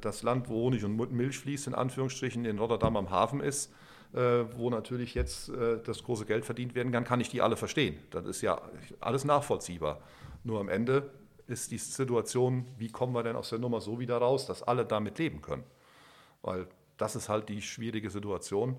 [0.00, 3.72] das Land, wo Honig und Milch fließt, in Anführungsstrichen in Rotterdam am Hafen ist,
[4.14, 7.56] äh, wo natürlich jetzt äh, das große Geld verdient werden kann, kann ich die alle
[7.56, 7.98] verstehen.
[8.10, 8.60] Das ist ja
[9.00, 10.00] alles nachvollziehbar.
[10.44, 11.10] Nur am Ende
[11.46, 14.84] ist die Situation, wie kommen wir denn aus der Nummer so wieder raus, dass alle
[14.84, 15.64] damit leben können.
[16.42, 18.76] Weil das ist halt die schwierige Situation,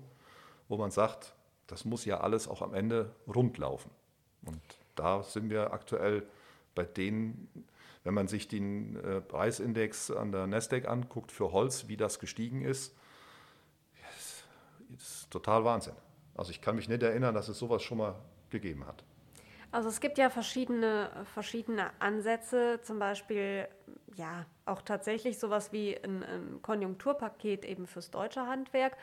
[0.68, 1.34] wo man sagt,
[1.66, 3.90] das muss ja alles auch am Ende rund laufen.
[4.46, 4.60] Und
[4.94, 6.26] da sind wir aktuell
[6.74, 7.48] bei denen,
[8.06, 12.62] wenn man sich den äh, Preisindex an der Nasdaq anguckt für Holz, wie das gestiegen
[12.62, 12.96] ist,
[14.96, 15.96] ist total Wahnsinn.
[16.36, 18.14] Also ich kann mich nicht erinnern, dass es sowas schon mal
[18.48, 19.02] gegeben hat.
[19.72, 23.66] Also es gibt ja verschiedene, verschiedene Ansätze, zum Beispiel
[24.14, 28.96] ja auch tatsächlich sowas wie ein, ein Konjunkturpaket eben fürs deutsche Handwerk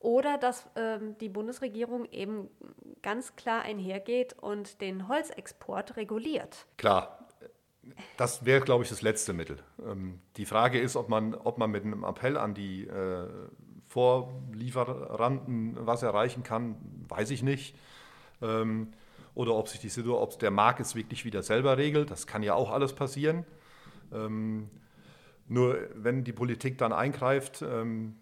[0.00, 2.50] oder dass ähm, die Bundesregierung eben
[3.00, 6.66] ganz klar einhergeht und den Holzexport reguliert.
[6.76, 7.19] Klar,
[8.16, 9.58] das wäre, glaube ich, das letzte Mittel.
[9.86, 13.28] Ähm, die Frage ist, ob man, ob man mit einem Appell an die äh,
[13.88, 16.76] Vorlieferanten was erreichen kann,
[17.08, 17.74] weiß ich nicht.
[18.40, 18.92] Ähm,
[19.34, 22.10] oder ob sich die Situation, ob der Markt es wirklich wieder selber regelt.
[22.10, 23.44] Das kann ja auch alles passieren.
[24.12, 24.68] Ähm,
[25.48, 28.14] nur wenn die Politik dann eingreift, ähm,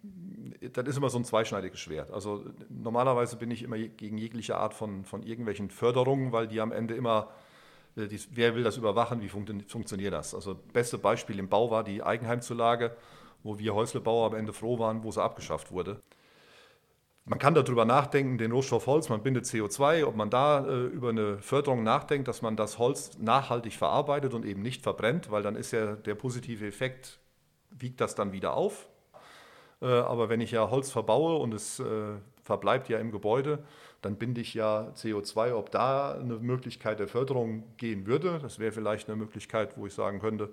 [0.73, 2.09] dann ist immer so ein zweischneidiges Schwert.
[2.09, 6.71] Also normalerweise bin ich immer gegen jegliche Art von, von irgendwelchen Förderungen, weil die am
[6.71, 7.29] Ende immer,
[7.99, 10.33] äh, die, wer will das überwachen, wie fun funktioniert das?
[10.33, 12.95] Also beste Beispiel im Bau war die Eigenheimzulage,
[13.43, 16.01] wo wir Häuslebauer am Ende froh waren, wo sie abgeschafft wurde.
[17.25, 21.09] Man kann darüber nachdenken, den Rohstoff Holz, man bindet CO2, ob man da äh, über
[21.09, 25.55] eine Förderung nachdenkt, dass man das Holz nachhaltig verarbeitet und eben nicht verbrennt, weil dann
[25.55, 27.19] ist ja der positive Effekt,
[27.69, 28.87] wiegt das dann wieder auf.
[29.79, 32.15] Äh, aber wenn ich ja Holz verbaue und es äh,
[32.49, 33.59] verbleibt ja im Gebäude,
[34.01, 35.53] dann binde ich ja CO2.
[35.53, 39.93] Ob da eine Möglichkeit der Förderung gehen würde, das wäre vielleicht eine Möglichkeit, wo ich
[39.93, 40.49] sagen könnte,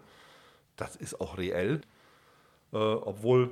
[0.77, 1.81] das ist auch reell,
[2.75, 3.49] äh, obwohl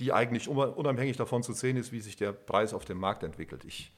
[0.00, 3.64] die eigentlich unabhängig davon zu sehen ist, wie sich der Preis auf dem Markt entwickelt.
[3.64, 3.92] Ich,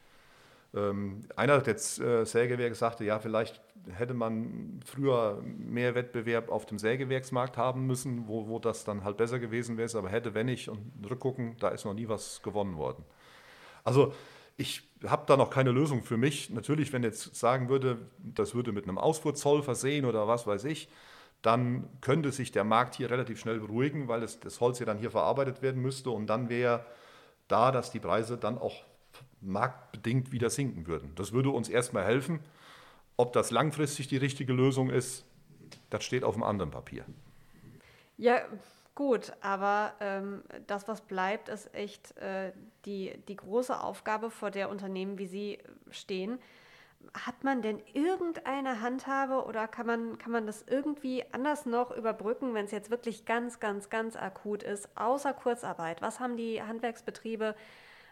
[0.74, 3.62] ähm, einer der äh, Sägewerke sagte, ja, vielleicht
[3.94, 9.16] hätte man früher mehr Wettbewerb auf dem Sägewerksmarkt haben müssen, wo, wo das dann halt
[9.16, 12.76] besser gewesen wäre, aber hätte, wenn nicht, und rückgucken, da ist noch nie was gewonnen
[12.76, 13.04] worden.
[13.86, 14.12] Also
[14.56, 16.50] ich habe da noch keine Lösung für mich.
[16.50, 20.88] Natürlich, wenn jetzt sagen würde, das würde mit einem Ausfuhrzoll versehen oder was weiß ich,
[21.42, 24.98] dann könnte sich der Markt hier relativ schnell beruhigen, weil es, das Holz ja dann
[24.98, 26.84] hier verarbeitet werden müsste und dann wäre
[27.46, 28.82] da, dass die Preise dann auch
[29.40, 31.12] marktbedingt wieder sinken würden.
[31.14, 32.40] Das würde uns erstmal helfen.
[33.16, 35.24] Ob das langfristig die richtige Lösung ist,
[35.90, 37.04] das steht auf einem anderen Papier.
[38.16, 38.40] Ja,
[38.96, 42.52] gut, aber ähm, das, was bleibt, ist echt äh,
[42.84, 45.58] die, die große Aufgabe, vor der Unternehmen wie Sie
[45.90, 46.40] stehen,
[47.14, 52.54] hat man denn irgendeine Handhabe oder kann man, kann man das irgendwie anders noch überbrücken,
[52.54, 56.02] wenn es jetzt wirklich ganz, ganz, ganz akut ist, außer Kurzarbeit?
[56.02, 57.54] Was haben die Handwerksbetriebe,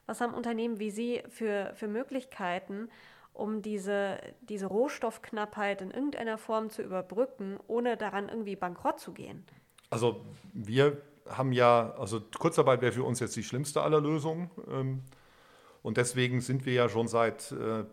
[0.07, 2.88] was haben Unternehmen wie Sie für, für Möglichkeiten,
[3.33, 9.44] um diese, diese Rohstoffknappheit in irgendeiner Form zu überbrücken, ohne daran irgendwie bankrott zu gehen?
[9.94, 10.20] Also
[10.52, 14.50] wir haben ja, also Kurzarbeit wäre für uns jetzt die schlimmste aller Lösungen.
[14.68, 15.02] Ähm,
[15.83, 17.85] und deswegen sind wir ja schon seit äh,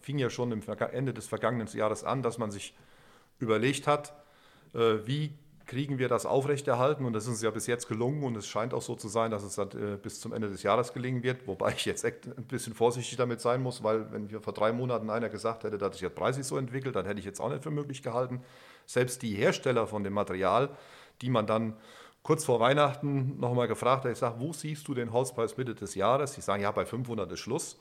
[0.00, 2.74] fing ja schon im Ende des vergangenen Jahres an, dass man sich
[3.38, 4.14] überlegt hat,
[4.74, 5.32] äh, wie
[5.66, 8.74] kriegen wir das aufrechterhalten und das ist uns ja bis jetzt gelungen und es scheint
[8.74, 11.46] auch so zu sein, dass es dann, äh, bis zum Ende des Jahres gelingen wird,
[11.46, 15.08] wobei ich jetzt ein bisschen vorsichtig damit sein muss, weil wenn mir vor drei Monaten
[15.08, 17.62] einer gesagt hätte, dass sich das preislich so entwickelt, dann hätte ich jetzt auch nicht
[17.62, 18.42] für möglich gehalten.
[18.86, 20.70] Selbst die Hersteller von dem Material,
[21.20, 21.76] die man dann
[22.22, 25.94] kurz vor Weihnachten nochmal gefragt hat, ich sage, wo siehst du den Holzpreis Mitte des
[25.94, 26.32] Jahres?
[26.32, 27.78] Die sagen, ja, bei 500 ist Schluss.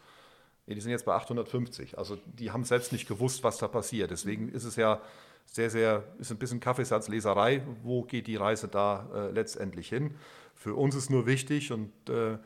[0.68, 1.98] Ja, die sind jetzt bei 850.
[1.98, 4.12] Also die haben selbst nicht gewusst, was da passiert.
[4.12, 5.02] Deswegen ist es ja
[5.46, 7.62] sehr, sehr, ist ein bisschen Kaffeesatzleserei.
[7.84, 10.16] Wo geht die Reise da äh, letztendlich hin?
[10.56, 12.38] Für uns ist nur wichtig und äh,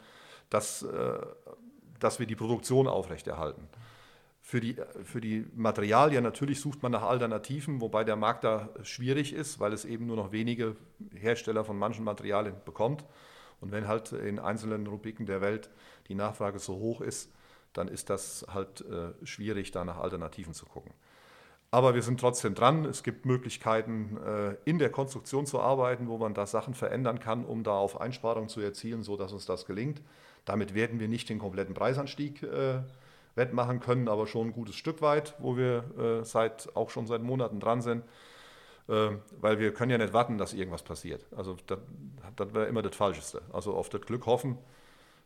[0.50, 1.20] dass, äh,
[2.00, 3.68] dass wir die Produktion aufrechterhalten.
[4.48, 9.34] Für die, für die Materialien natürlich sucht man nach Alternativen, wobei der Markt da schwierig
[9.34, 10.76] ist, weil es eben nur noch wenige
[11.16, 13.06] Hersteller von manchen Materialien bekommt.
[13.60, 15.72] Und wenn halt in einzelnen Rubriken der Welt
[16.10, 17.32] die Nachfrage so hoch ist,
[17.74, 20.94] dann ist das halt äh, schwierig, da nach Alternativen zu gucken.
[21.72, 22.86] Aber wir sind trotzdem dran.
[22.86, 27.46] Es gibt Möglichkeiten, äh, in der Konstruktion zu arbeiten, wo man da Sachen verändern kann,
[27.46, 30.04] um da auf Einsparungen zu erzielen, sodass uns das gelingt.
[30.46, 32.84] Damit werden wir nicht den kompletten Preisanstieg äh,
[33.36, 37.22] wettmachen können, aber schon ein gutes Stück weit, wo wir äh, seit, auch schon seit
[37.22, 38.04] Monaten dran sind.
[38.88, 39.10] äh,
[39.42, 41.26] weil wir können ja nicht warten, dass irgendwas passiert.
[41.36, 41.80] Also das,
[42.36, 43.42] das wäre immer das Falscheste.
[43.52, 44.58] Also auf das Glück hoffen,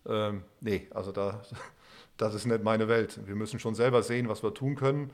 [0.08, 1.42] ähm, nee, also da,
[2.18, 3.20] das ist nicht meine Welt.
[3.26, 5.12] Wir müssen schon selber sehen, was wir tun können.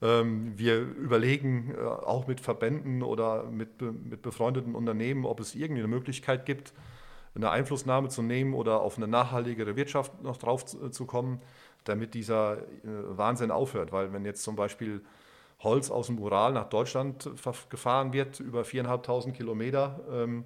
[0.00, 5.82] Ähm, wir überlegen äh, auch mit Verbänden oder mit, mit befreundeten Unternehmen, ob es irgendwie
[5.82, 6.72] eine Möglichkeit gibt,
[7.34, 11.40] eine Einflussnahme zu nehmen oder auf eine nachhaltigere Wirtschaft noch drauf zu, zu kommen,
[11.84, 13.92] damit dieser äh, Wahnsinn aufhört.
[13.92, 15.02] Weil wenn jetzt zum Beispiel
[15.60, 17.30] Holz aus dem Ural nach Deutschland
[17.70, 20.44] gefahren wird, über 4.500 Kilometer, ähm,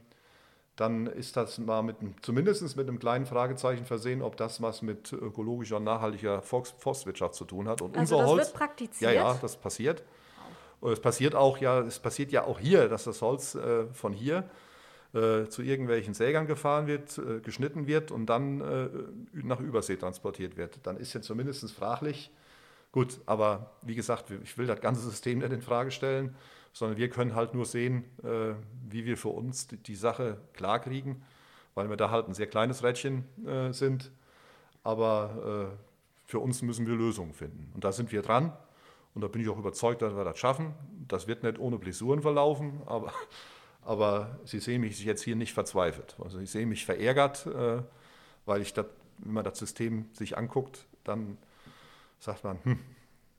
[0.77, 5.11] dann ist das mal mit, zumindest mit einem kleinen Fragezeichen versehen, ob das was mit
[5.13, 7.81] ökologischer und nachhaltiger Forstwirtschaft zu tun hat.
[7.81, 9.15] Und also unser das Holz, wird praktiziert?
[9.15, 10.03] Ja, ja, das passiert.
[10.83, 14.45] Es passiert auch ja, es passiert ja auch hier, dass das Holz äh, von hier
[15.17, 18.89] äh, zu irgendwelchen Sägern gefahren wird, äh, geschnitten wird und dann äh,
[19.33, 20.79] nach Übersee transportiert wird.
[20.83, 22.31] Dann ist ja zumindest fraglich,
[22.93, 26.35] Gut, aber wie gesagt, ich will das ganze System nicht in Frage stellen,
[26.73, 28.55] sondern wir können halt nur sehen, äh,
[28.89, 31.23] wie wir für uns die, die Sache klarkriegen,
[31.75, 34.11] weil wir da halt ein sehr kleines Rädchen äh, sind.
[34.83, 35.77] Aber
[36.25, 37.71] für uns müssen wir Lösungen finden.
[37.75, 38.53] Und da sind wir dran.
[39.15, 40.75] Und da bin ich auch überzeugt, dass wir das schaffen.
[41.09, 43.13] Das wird nicht ohne Blessuren verlaufen, aber,
[43.87, 46.17] aber Sie sehen mich jetzt hier nicht verzweifelt.
[46.23, 47.83] Also ich sehe mich verärgert, äh,
[48.45, 48.87] weil ich das,
[49.19, 51.39] wenn man das System sich anguckt, dann
[52.19, 52.79] sagt man, hm,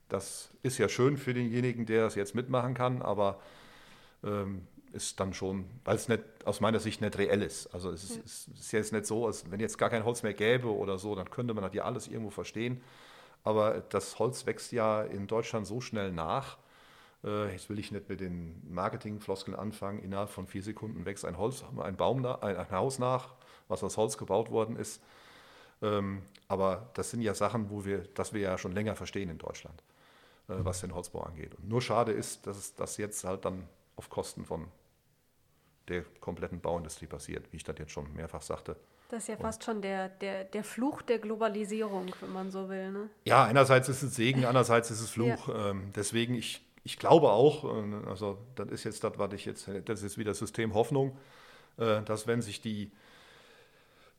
[0.08, 3.40] das ist ja schön für denjenigen, der das jetzt mitmachen kann, aber
[4.24, 7.66] ähm, ist dann schon, weil es nicht, aus meiner Sicht nicht reell ist.
[7.74, 8.22] Also es ist, ja.
[8.24, 11.14] es ist jetzt nicht so, als wenn jetzt gar kein Holz mehr gäbe oder so,
[11.14, 12.80] dann könnte man das ja alles irgendwo verstehen.
[13.44, 16.56] Aber das Holz wächst ja in Deutschland so schnell nach.
[17.24, 19.98] Äh, jetzt will ich nicht mit den Marketingfloskeln anfangen.
[20.00, 23.34] Innerhalb von vier Sekunden wächst ein Holz, ein Baum, ein, ein Haus nach,
[23.68, 25.02] was aus Holz gebaut worden ist.
[25.82, 29.38] Ähm, aber das sind ja Sachen, wo wir, das wir ja schon länger verstehen in
[29.38, 29.82] Deutschland,
[30.48, 31.54] äh, was den Holzbau angeht.
[31.54, 34.66] Und nur schade ist, dass das jetzt halt dann auf Kosten von
[35.88, 38.76] der kompletten Bauindustrie passiert, wie ich das jetzt schon mehrfach sagte.
[39.08, 42.92] Das ist ja fast schon der, der, der Fluch der Globalisierung, wenn man so will.
[42.92, 43.08] Ne?
[43.24, 45.48] Ja, einerseits ist es Segen, andererseits ist es Fluch.
[45.48, 45.70] Ja.
[45.70, 49.68] Ähm, deswegen, ich, ich glaube auch, äh, also das ist jetzt das, was ich jetzt,
[49.84, 51.16] das ist wieder System Hoffnung,
[51.76, 52.90] äh, dass wenn sich die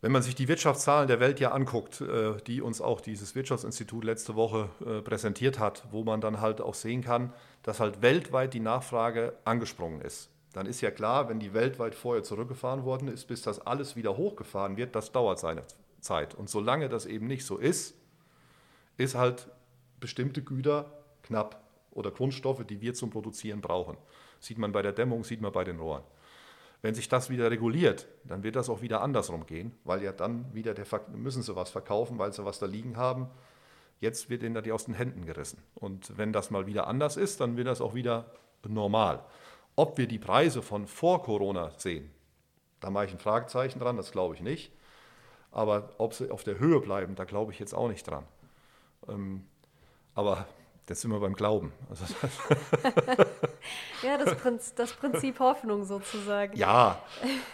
[0.02, 4.06] wenn man sich die Wirtschaftszahlen der Welt ja anguckt, äh, die uns auch dieses Wirtschaftsinstitut
[4.06, 4.70] letzte Woche
[5.04, 10.00] präsentiert hat, wo man dann halt auch sehen kann, dass halt weltweit die Nachfrage angesprungen
[10.00, 13.98] ist, dann ist ja klar, wenn die weltweit vorher zurückgefahren worden ist, bis das alles
[13.98, 15.64] wieder hochgefahren wird, das dauert seine
[16.00, 16.34] Zeit.
[16.34, 17.96] Und solange das eben nicht so ist,
[18.96, 19.50] ist halt
[20.00, 20.94] bestimmte Güter
[21.24, 21.69] knapp
[22.00, 23.98] oder Grundstoffe, die wir zum Produzieren brauchen.
[24.40, 26.04] Sieht man bei der Dämmung, sieht man bei den Rohren.
[26.82, 30.54] Wenn sich das wieder reguliert, dann wird das auch wieder andersrum gehen, weil ja dann
[30.54, 33.28] wieder der Fakt, müssen sie was verkaufen, weil sie was da liegen haben.
[34.00, 35.62] Jetzt wird ihnen die aus den Händen gerissen.
[35.76, 38.32] Und wenn das mal wieder anders ist, dann wird das auch wieder
[38.66, 39.26] normal.
[39.76, 42.10] Ob wir die Preise von vor Corona sehen,
[42.80, 44.72] da mache ich ein Fragezeichen dran, das glaube ich nicht.
[45.52, 48.24] Aber ob sie auf der Höhe bleiben, da glaube ich jetzt auch nicht dran.
[49.10, 49.46] Ähm,
[50.16, 50.48] aber
[50.90, 51.72] Jetzt sind wir beim Glauben.
[51.90, 52.06] Also
[54.04, 56.58] ja, das, Prinzip, das Prinzip Hoffnung sozusagen.
[56.58, 57.02] Ja,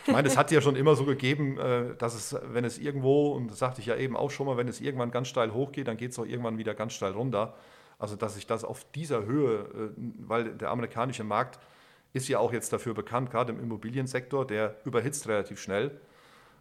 [0.06, 3.34] ich meine, es hat ja schon immer so gegeben, äh, dass es, wenn es irgendwo,
[3.34, 5.88] und das sagte ich ja eben auch schon mal, wenn es irgendwann ganz steil hochgeht,
[5.88, 7.56] dann geht es auch irgendwann wieder ganz steil runter.
[8.00, 11.60] Also, dass sich das auf dieser Höhe, äh, weil der amerikanische Markt
[12.14, 16.00] ist ja auch jetzt dafür bekannt, gerade im Immobiliensektor, der überhitzt relativ schnell.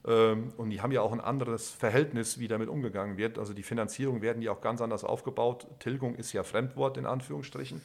[0.06, 3.38] Ähm, und die haben ja auch ein anderes Verhältnis, wie damit umgegangen wird.
[3.38, 5.66] Also die Finanzierung werden ja auch ganz anders aufgebaut.
[5.78, 7.80] Tilgung ist ja Fremdwort in Anführungsstrichen,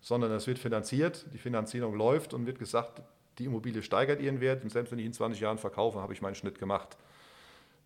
[0.00, 3.02] sondern es wird finanziert, die Finanzierung läuft und wird gesagt,
[3.38, 6.22] die Immobilie steigert ihren Wert und selbst wenn ich in 20 Jahren verkaufe, habe ich
[6.22, 6.96] meinen Schnitt gemacht.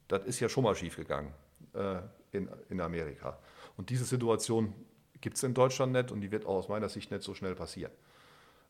[0.08, 1.32] Das ist ja schon mal schiefgegangen
[1.74, 2.00] äh,
[2.32, 3.38] in, in Amerika.
[3.76, 4.74] Und diese Situation
[5.20, 7.54] gibt es in Deutschland nicht und die wird auch aus meiner Sicht nicht so schnell
[7.54, 7.92] passieren.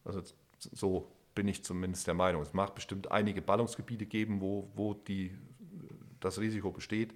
[0.05, 0.23] Also
[0.59, 2.43] so bin ich zumindest der Meinung.
[2.43, 5.37] Es mag bestimmt einige Ballungsgebiete geben, wo, wo die,
[6.21, 7.15] das Risiko besteht,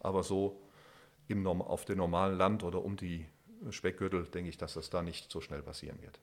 [0.00, 0.60] aber so
[1.28, 3.26] im, auf dem normalen Land oder um die
[3.70, 6.18] Speckgürtel denke ich, dass das da nicht so schnell passieren wird.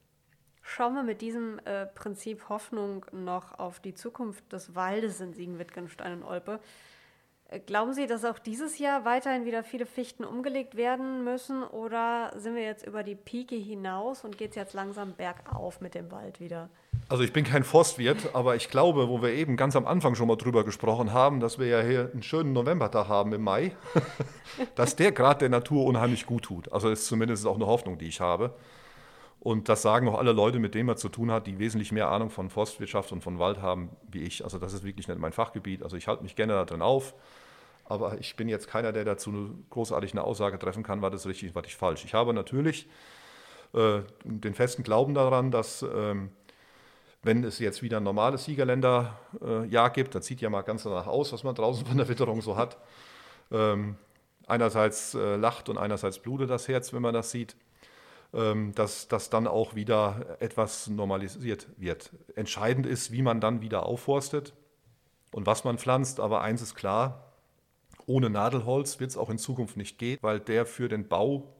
[0.61, 6.21] Schauen wir mit diesem äh, Prinzip Hoffnung noch auf die Zukunft des Waldes in Siegen-Wittgenstein
[6.21, 6.59] und Olpe.
[7.65, 12.53] Glauben Sie, dass auch dieses Jahr weiterhin wieder viele Fichten umgelegt werden müssen oder sind
[12.53, 16.39] wir jetzt über die Pike hinaus und geht es jetzt langsam bergauf mit dem Wald
[16.39, 16.69] wieder?
[17.09, 20.27] Also ich bin kein Forstwirt, aber ich glaube, wo wir eben ganz am Anfang schon
[20.27, 23.75] mal drüber gesprochen haben, dass wir ja hier einen schönen Novembertag haben im Mai,
[24.75, 26.71] dass der gerade der Natur unheimlich gut tut.
[26.71, 28.53] Also ist zumindest auch eine Hoffnung, die ich habe.
[29.39, 32.11] Und das sagen auch alle Leute, mit denen man zu tun hat, die wesentlich mehr
[32.11, 34.43] Ahnung von Forstwirtschaft und von Wald haben wie ich.
[34.43, 35.81] Also das ist wirklich nicht mein Fachgebiet.
[35.81, 37.15] Also ich halte mich gerne da drin auf.
[37.85, 41.55] Aber ich bin jetzt keiner, der dazu großartig eine Aussage treffen kann, war das richtig,
[41.55, 42.05] war das falsch.
[42.05, 42.87] Ich habe natürlich
[43.73, 46.29] äh, den festen Glauben daran, dass ähm,
[47.21, 51.33] Wenn es jetzt wieder ein normales Siegerländerjahr gibt, dann sieht ja mal ganz danach aus,
[51.33, 52.77] was man draußen von der Witterung so hat.
[53.51, 53.97] Ähm,
[54.47, 57.57] einerseits äh, lacht und einerseits blutet das Herz, wenn man das sieht,
[58.33, 62.11] ähm, dass das dann auch wieder etwas normalisiert wird.
[62.35, 64.53] Entscheidend ist, wie man dann wieder aufforstet
[65.33, 66.19] und was man pflanzt.
[66.21, 67.33] Aber eins ist klar,
[68.05, 71.53] ohne Nadelholz wird es auch in Zukunft nicht gehen, weil der für den Bau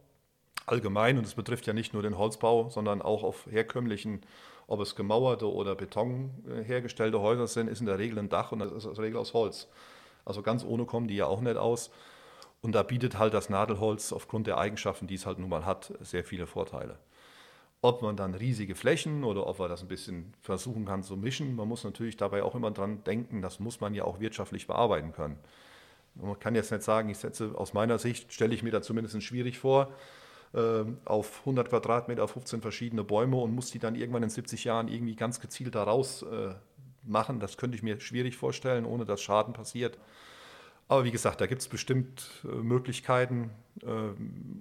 [0.65, 4.21] allgemein, und es betrifft ja nicht nur den Holzbau, sondern auch auf herkömmlichen
[4.69, 8.51] ob es gemauerte oder Beton äh, hergestellte Häuser sind, ist in der Regel ein Dach
[8.51, 9.67] und das ist in der Regel aus Holz.
[10.25, 11.89] Also ganz ohne kommen die ja auch nicht aus.
[12.61, 15.93] Und da bietet halt das Nadelholz aufgrund der Eigenschaften, die es halt nun mal hat,
[16.01, 16.99] sehr viele Vorteile.
[17.81, 21.55] Ob man dann riesige Flächen oder ob man das ein bisschen versuchen kann zu mischen,
[21.55, 25.13] man muss natürlich dabei auch immer dran denken, das muss man ja auch wirtschaftlich bearbeiten
[25.13, 25.39] können.
[26.13, 29.23] Man kann jetzt nicht sagen, ich setze aus meiner Sicht, stelle ich mir da zumindest
[29.23, 29.89] schwierig vor,
[31.05, 35.15] auf 100 Quadratmeter 15 verschiedene Bäume und muss die dann irgendwann in 70 Jahren irgendwie
[35.15, 36.55] ganz gezielt daraus äh,
[37.03, 37.39] machen.
[37.39, 39.99] Das könnte ich mir schwierig vorstellen, ohne dass Schaden passiert.
[40.87, 43.51] Aber wie gesagt, da gibt es bestimmt äh, Möglichkeiten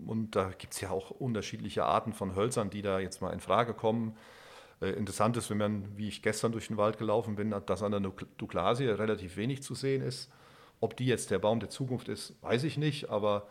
[0.07, 3.41] und da gibt es ja auch unterschiedliche Arten von Hölzern, die da jetzt mal in
[3.41, 4.17] Frage kommen.
[4.81, 7.93] Äh, interessant ist, wenn man, wie ich gestern durch den Wald gelaufen bin, dass an
[7.93, 8.01] der
[8.37, 10.31] Douglasie relativ wenig zu sehen ist.
[10.81, 13.49] Ob die jetzt der Baum der Zukunft ist, weiß ich nicht, aber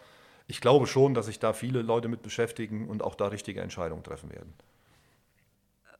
[0.47, 4.03] ich glaube schon, dass sich da viele Leute mit beschäftigen und auch da richtige Entscheidungen
[4.03, 4.53] treffen werden.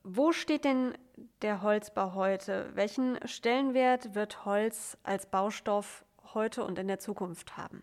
[0.02, 0.94] Wo steht denn
[1.42, 2.70] der Holzbau heute?
[2.74, 7.82] Welchen Stellenwert wird Holz als Baustoff heute und in der Zukunft haben?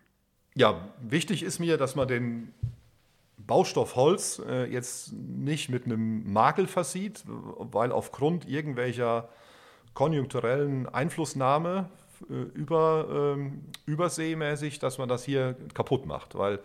[0.55, 2.53] Ja, wichtig ist mir, dass man den
[3.38, 9.30] Baustoff Holz äh, jetzt nicht mit einem Makel versieht, weil aufgrund irgendwelcher
[9.93, 11.89] konjunkturellen Einflussnahme
[12.30, 16.59] über, ähm, überseemäßig, dass man das hier kaputt macht, weil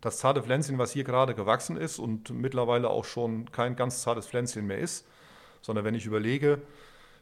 [0.00, 4.26] das zarte Pflänzchen, was hier gerade gewachsen ist und mittlerweile auch schon kein ganz zartes
[4.26, 5.06] Pflänzchen mehr ist,
[5.62, 6.60] sondern wenn ich überlege,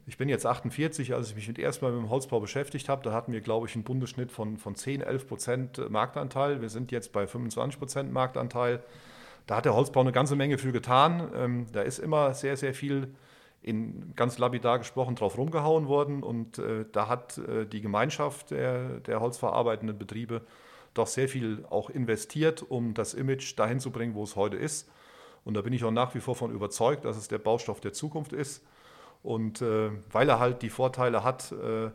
[0.07, 3.13] ich bin jetzt 48, als ich mich mit erstmal mit dem Holzbau beschäftigt habe, da
[3.13, 6.61] hatten wir, glaube ich, einen Bundesschnitt von, von 10, 11 Prozent Marktanteil.
[6.61, 8.83] Wir sind jetzt bei 25 Prozent Marktanteil.
[9.47, 11.31] Da hat der Holzbau eine ganze Menge für getan.
[11.37, 13.15] Ähm, da ist immer sehr, sehr viel
[13.63, 19.01] in ganz lapidar gesprochen drauf rumgehauen worden und äh, da hat äh, die Gemeinschaft der,
[19.01, 20.43] der holzverarbeitenden Betriebe
[20.95, 24.91] doch sehr viel auch investiert, um das Image dahin zu bringen, wo es heute ist.
[25.45, 27.93] Und da bin ich auch nach wie vor von überzeugt, dass es der Baustoff der
[27.93, 28.65] Zukunft ist.
[29.23, 31.91] Und äh, weil er halt die Vorteile hat, äh,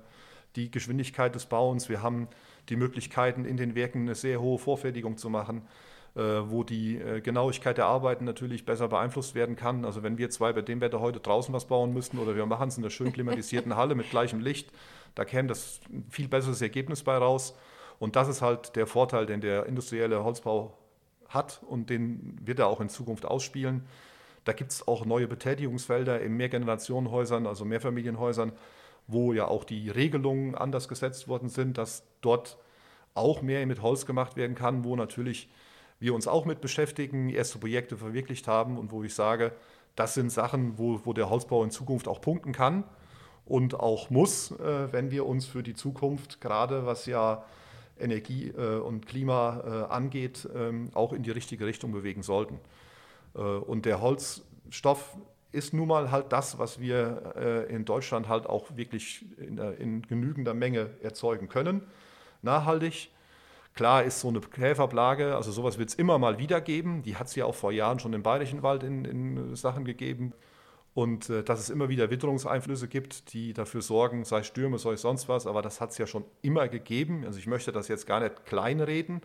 [0.56, 2.28] die Geschwindigkeit des Bauens, wir haben
[2.70, 5.62] die Möglichkeiten in den Werken eine sehr hohe Vorfertigung zu machen.
[6.18, 9.86] Äh, wo die äh, Genauigkeit der Arbeiten natürlich besser beeinflusst werden kann.
[9.86, 12.70] Also wenn wir zwei bei dem Wetter heute draußen was bauen müssten oder wir machen
[12.70, 14.72] es in einer schön klimatisierten Halle mit gleichem Licht,
[15.14, 17.56] da käme das ein viel besseres Ergebnis bei raus.
[18.00, 20.76] Und das ist halt der Vorteil, den der industrielle Holzbau
[21.30, 23.86] hat und den wird er auch in Zukunft ausspielen.
[24.44, 28.54] Da gibt es auch neue Betätigungsfelder in Mehrgenerationenhäusern, also Mehrfamilienhäusern,
[29.06, 32.58] wo ja auch die Regelungen anders gesetzt worden sind, dass dort
[33.14, 35.48] auch mehr mit Holz gemacht werden kann, wo natürlich
[36.00, 39.52] wir uns auch mit beschäftigen, erste Projekte verwirklicht haben und wo ich sage,
[39.96, 42.84] das sind Sachen, wo, wo der Holzbau in Zukunft auch punkten kann
[43.46, 47.44] und auch muss, äh, wenn wir uns für die Zukunft, gerade was ja
[48.00, 52.60] Energie äh, und Klima äh, angeht, ähm, auch in die richtige Richtung bewegen sollten.
[53.36, 55.18] Äh, und der Holzstoff
[55.52, 60.02] ist nun mal halt das, was wir äh, in Deutschland halt auch wirklich in, in
[60.04, 61.82] genügender Menge erzeugen können,
[62.42, 63.10] nachhaltig
[63.78, 67.04] Klar ist so eine Käferplage, also sowas wird es immer mal wieder geben.
[67.04, 70.34] Die hat es ja auch vor Jahren schon im Bayerischen Wald in, in Sachen gegeben.
[70.96, 75.30] Und äh, dass es immer wieder Witterungseinflüsse gibt, die dafür sorgen, sei Stürme, sei sonst
[75.30, 77.24] was, aber das hat es ja schon immer gegeben.
[77.24, 79.22] Also ich möchte das jetzt gar nicht kleinreden.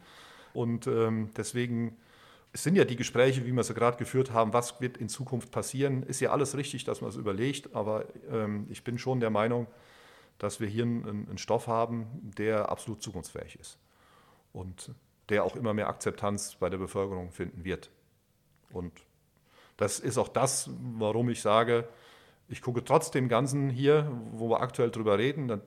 [0.53, 1.97] Und ähm, deswegen
[2.53, 6.03] sind ja die Gespräche, wie wir sie gerade geführt haben, was wird in Zukunft passieren,
[6.03, 9.67] ist ja alles richtig, dass man es überlegt, aber ähm, ich bin schon der Meinung,
[10.37, 13.79] dass wir hier einen, einen Stoff haben, der absolut zukunftsfähig ist
[14.53, 14.95] und
[15.29, 17.91] der auch immer mehr Akzeptanz bei der Bevölkerung finden wird.
[18.71, 18.93] Und
[19.77, 21.89] das ist auch das, warum ich sage,
[22.49, 25.61] ich gucke trotz dem Ganzen hier, wo wir aktuell drüber reden,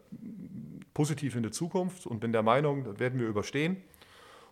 [0.93, 3.81] positiv in die Zukunft und bin der Meinung, das werden wir überstehen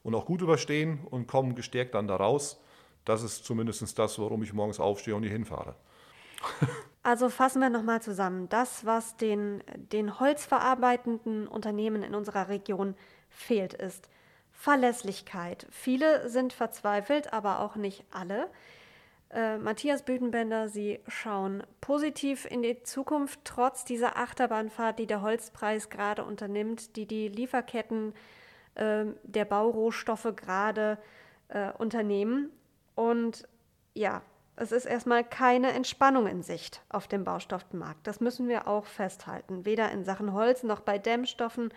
[0.04, 2.60] und auch gut überstehen und kommen gestärkt dann daraus.
[3.06, 5.76] Das ist zumindest das, warum ich morgens aufstehe und hier hinfahre.
[7.06, 8.48] Also fassen wir nochmal zusammen.
[8.48, 12.96] Das, was den, den holzverarbeitenden Unternehmen in unserer Region
[13.30, 14.08] fehlt, ist
[14.64, 15.68] Verlässlichkeit.
[15.72, 18.49] Viele sind verzweifelt, aber auch nicht alle.
[19.30, 25.89] Äh, Matthias Bütenbender, Sie schauen positiv in die Zukunft, trotz dieser Achterbahnfahrt, die der Holzpreis
[25.89, 28.14] gerade unternimmt, die die Lieferketten
[28.76, 30.97] äh, der Baurohstoffe gerade
[31.49, 32.49] äh, unternehmen.
[32.95, 33.45] Und
[33.93, 34.22] ja,
[34.55, 38.07] es ist erstmal keine Entspannung in Sicht auf dem Baustoffmarkt.
[38.07, 39.66] Das müssen wir auch festhalten.
[39.66, 41.74] Weder in Sachen Holz noch bei Dämmstoffen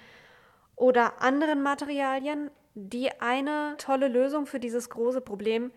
[0.77, 2.49] oder anderen Materialien.
[2.79, 5.73] Die eine tolle Lösung für dieses große Problem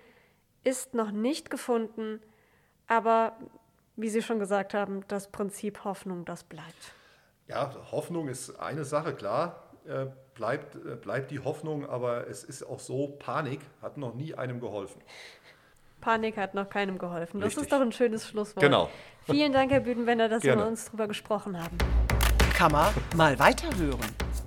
[0.66, 2.20] ist noch nicht gefunden,
[2.88, 3.38] aber
[3.96, 6.94] wie Sie schon gesagt haben, das Prinzip Hoffnung, das bleibt.
[7.48, 12.64] Ja, Hoffnung ist eine Sache, klar, äh, bleibt, äh, bleibt die Hoffnung, aber es ist
[12.64, 15.02] auch so, Panik hat noch nie einem geholfen.
[16.02, 17.40] Panik hat noch keinem geholfen.
[17.40, 17.64] Das Richtig.
[17.64, 18.62] ist doch ein schönes Schlusswort.
[18.62, 18.90] Genau.
[19.24, 20.64] Vielen Dank, Herr Büdenwender, dass Sie Gerne.
[20.64, 21.78] mit uns drüber gesprochen haben.
[22.54, 24.00] Kann man mal weiterhören.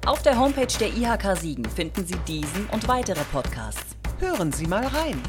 [0.04, 3.94] Auf der Homepage der IHK Siegen finden Sie diesen und weitere Podcasts.
[4.18, 5.22] Hören Sie mal rein.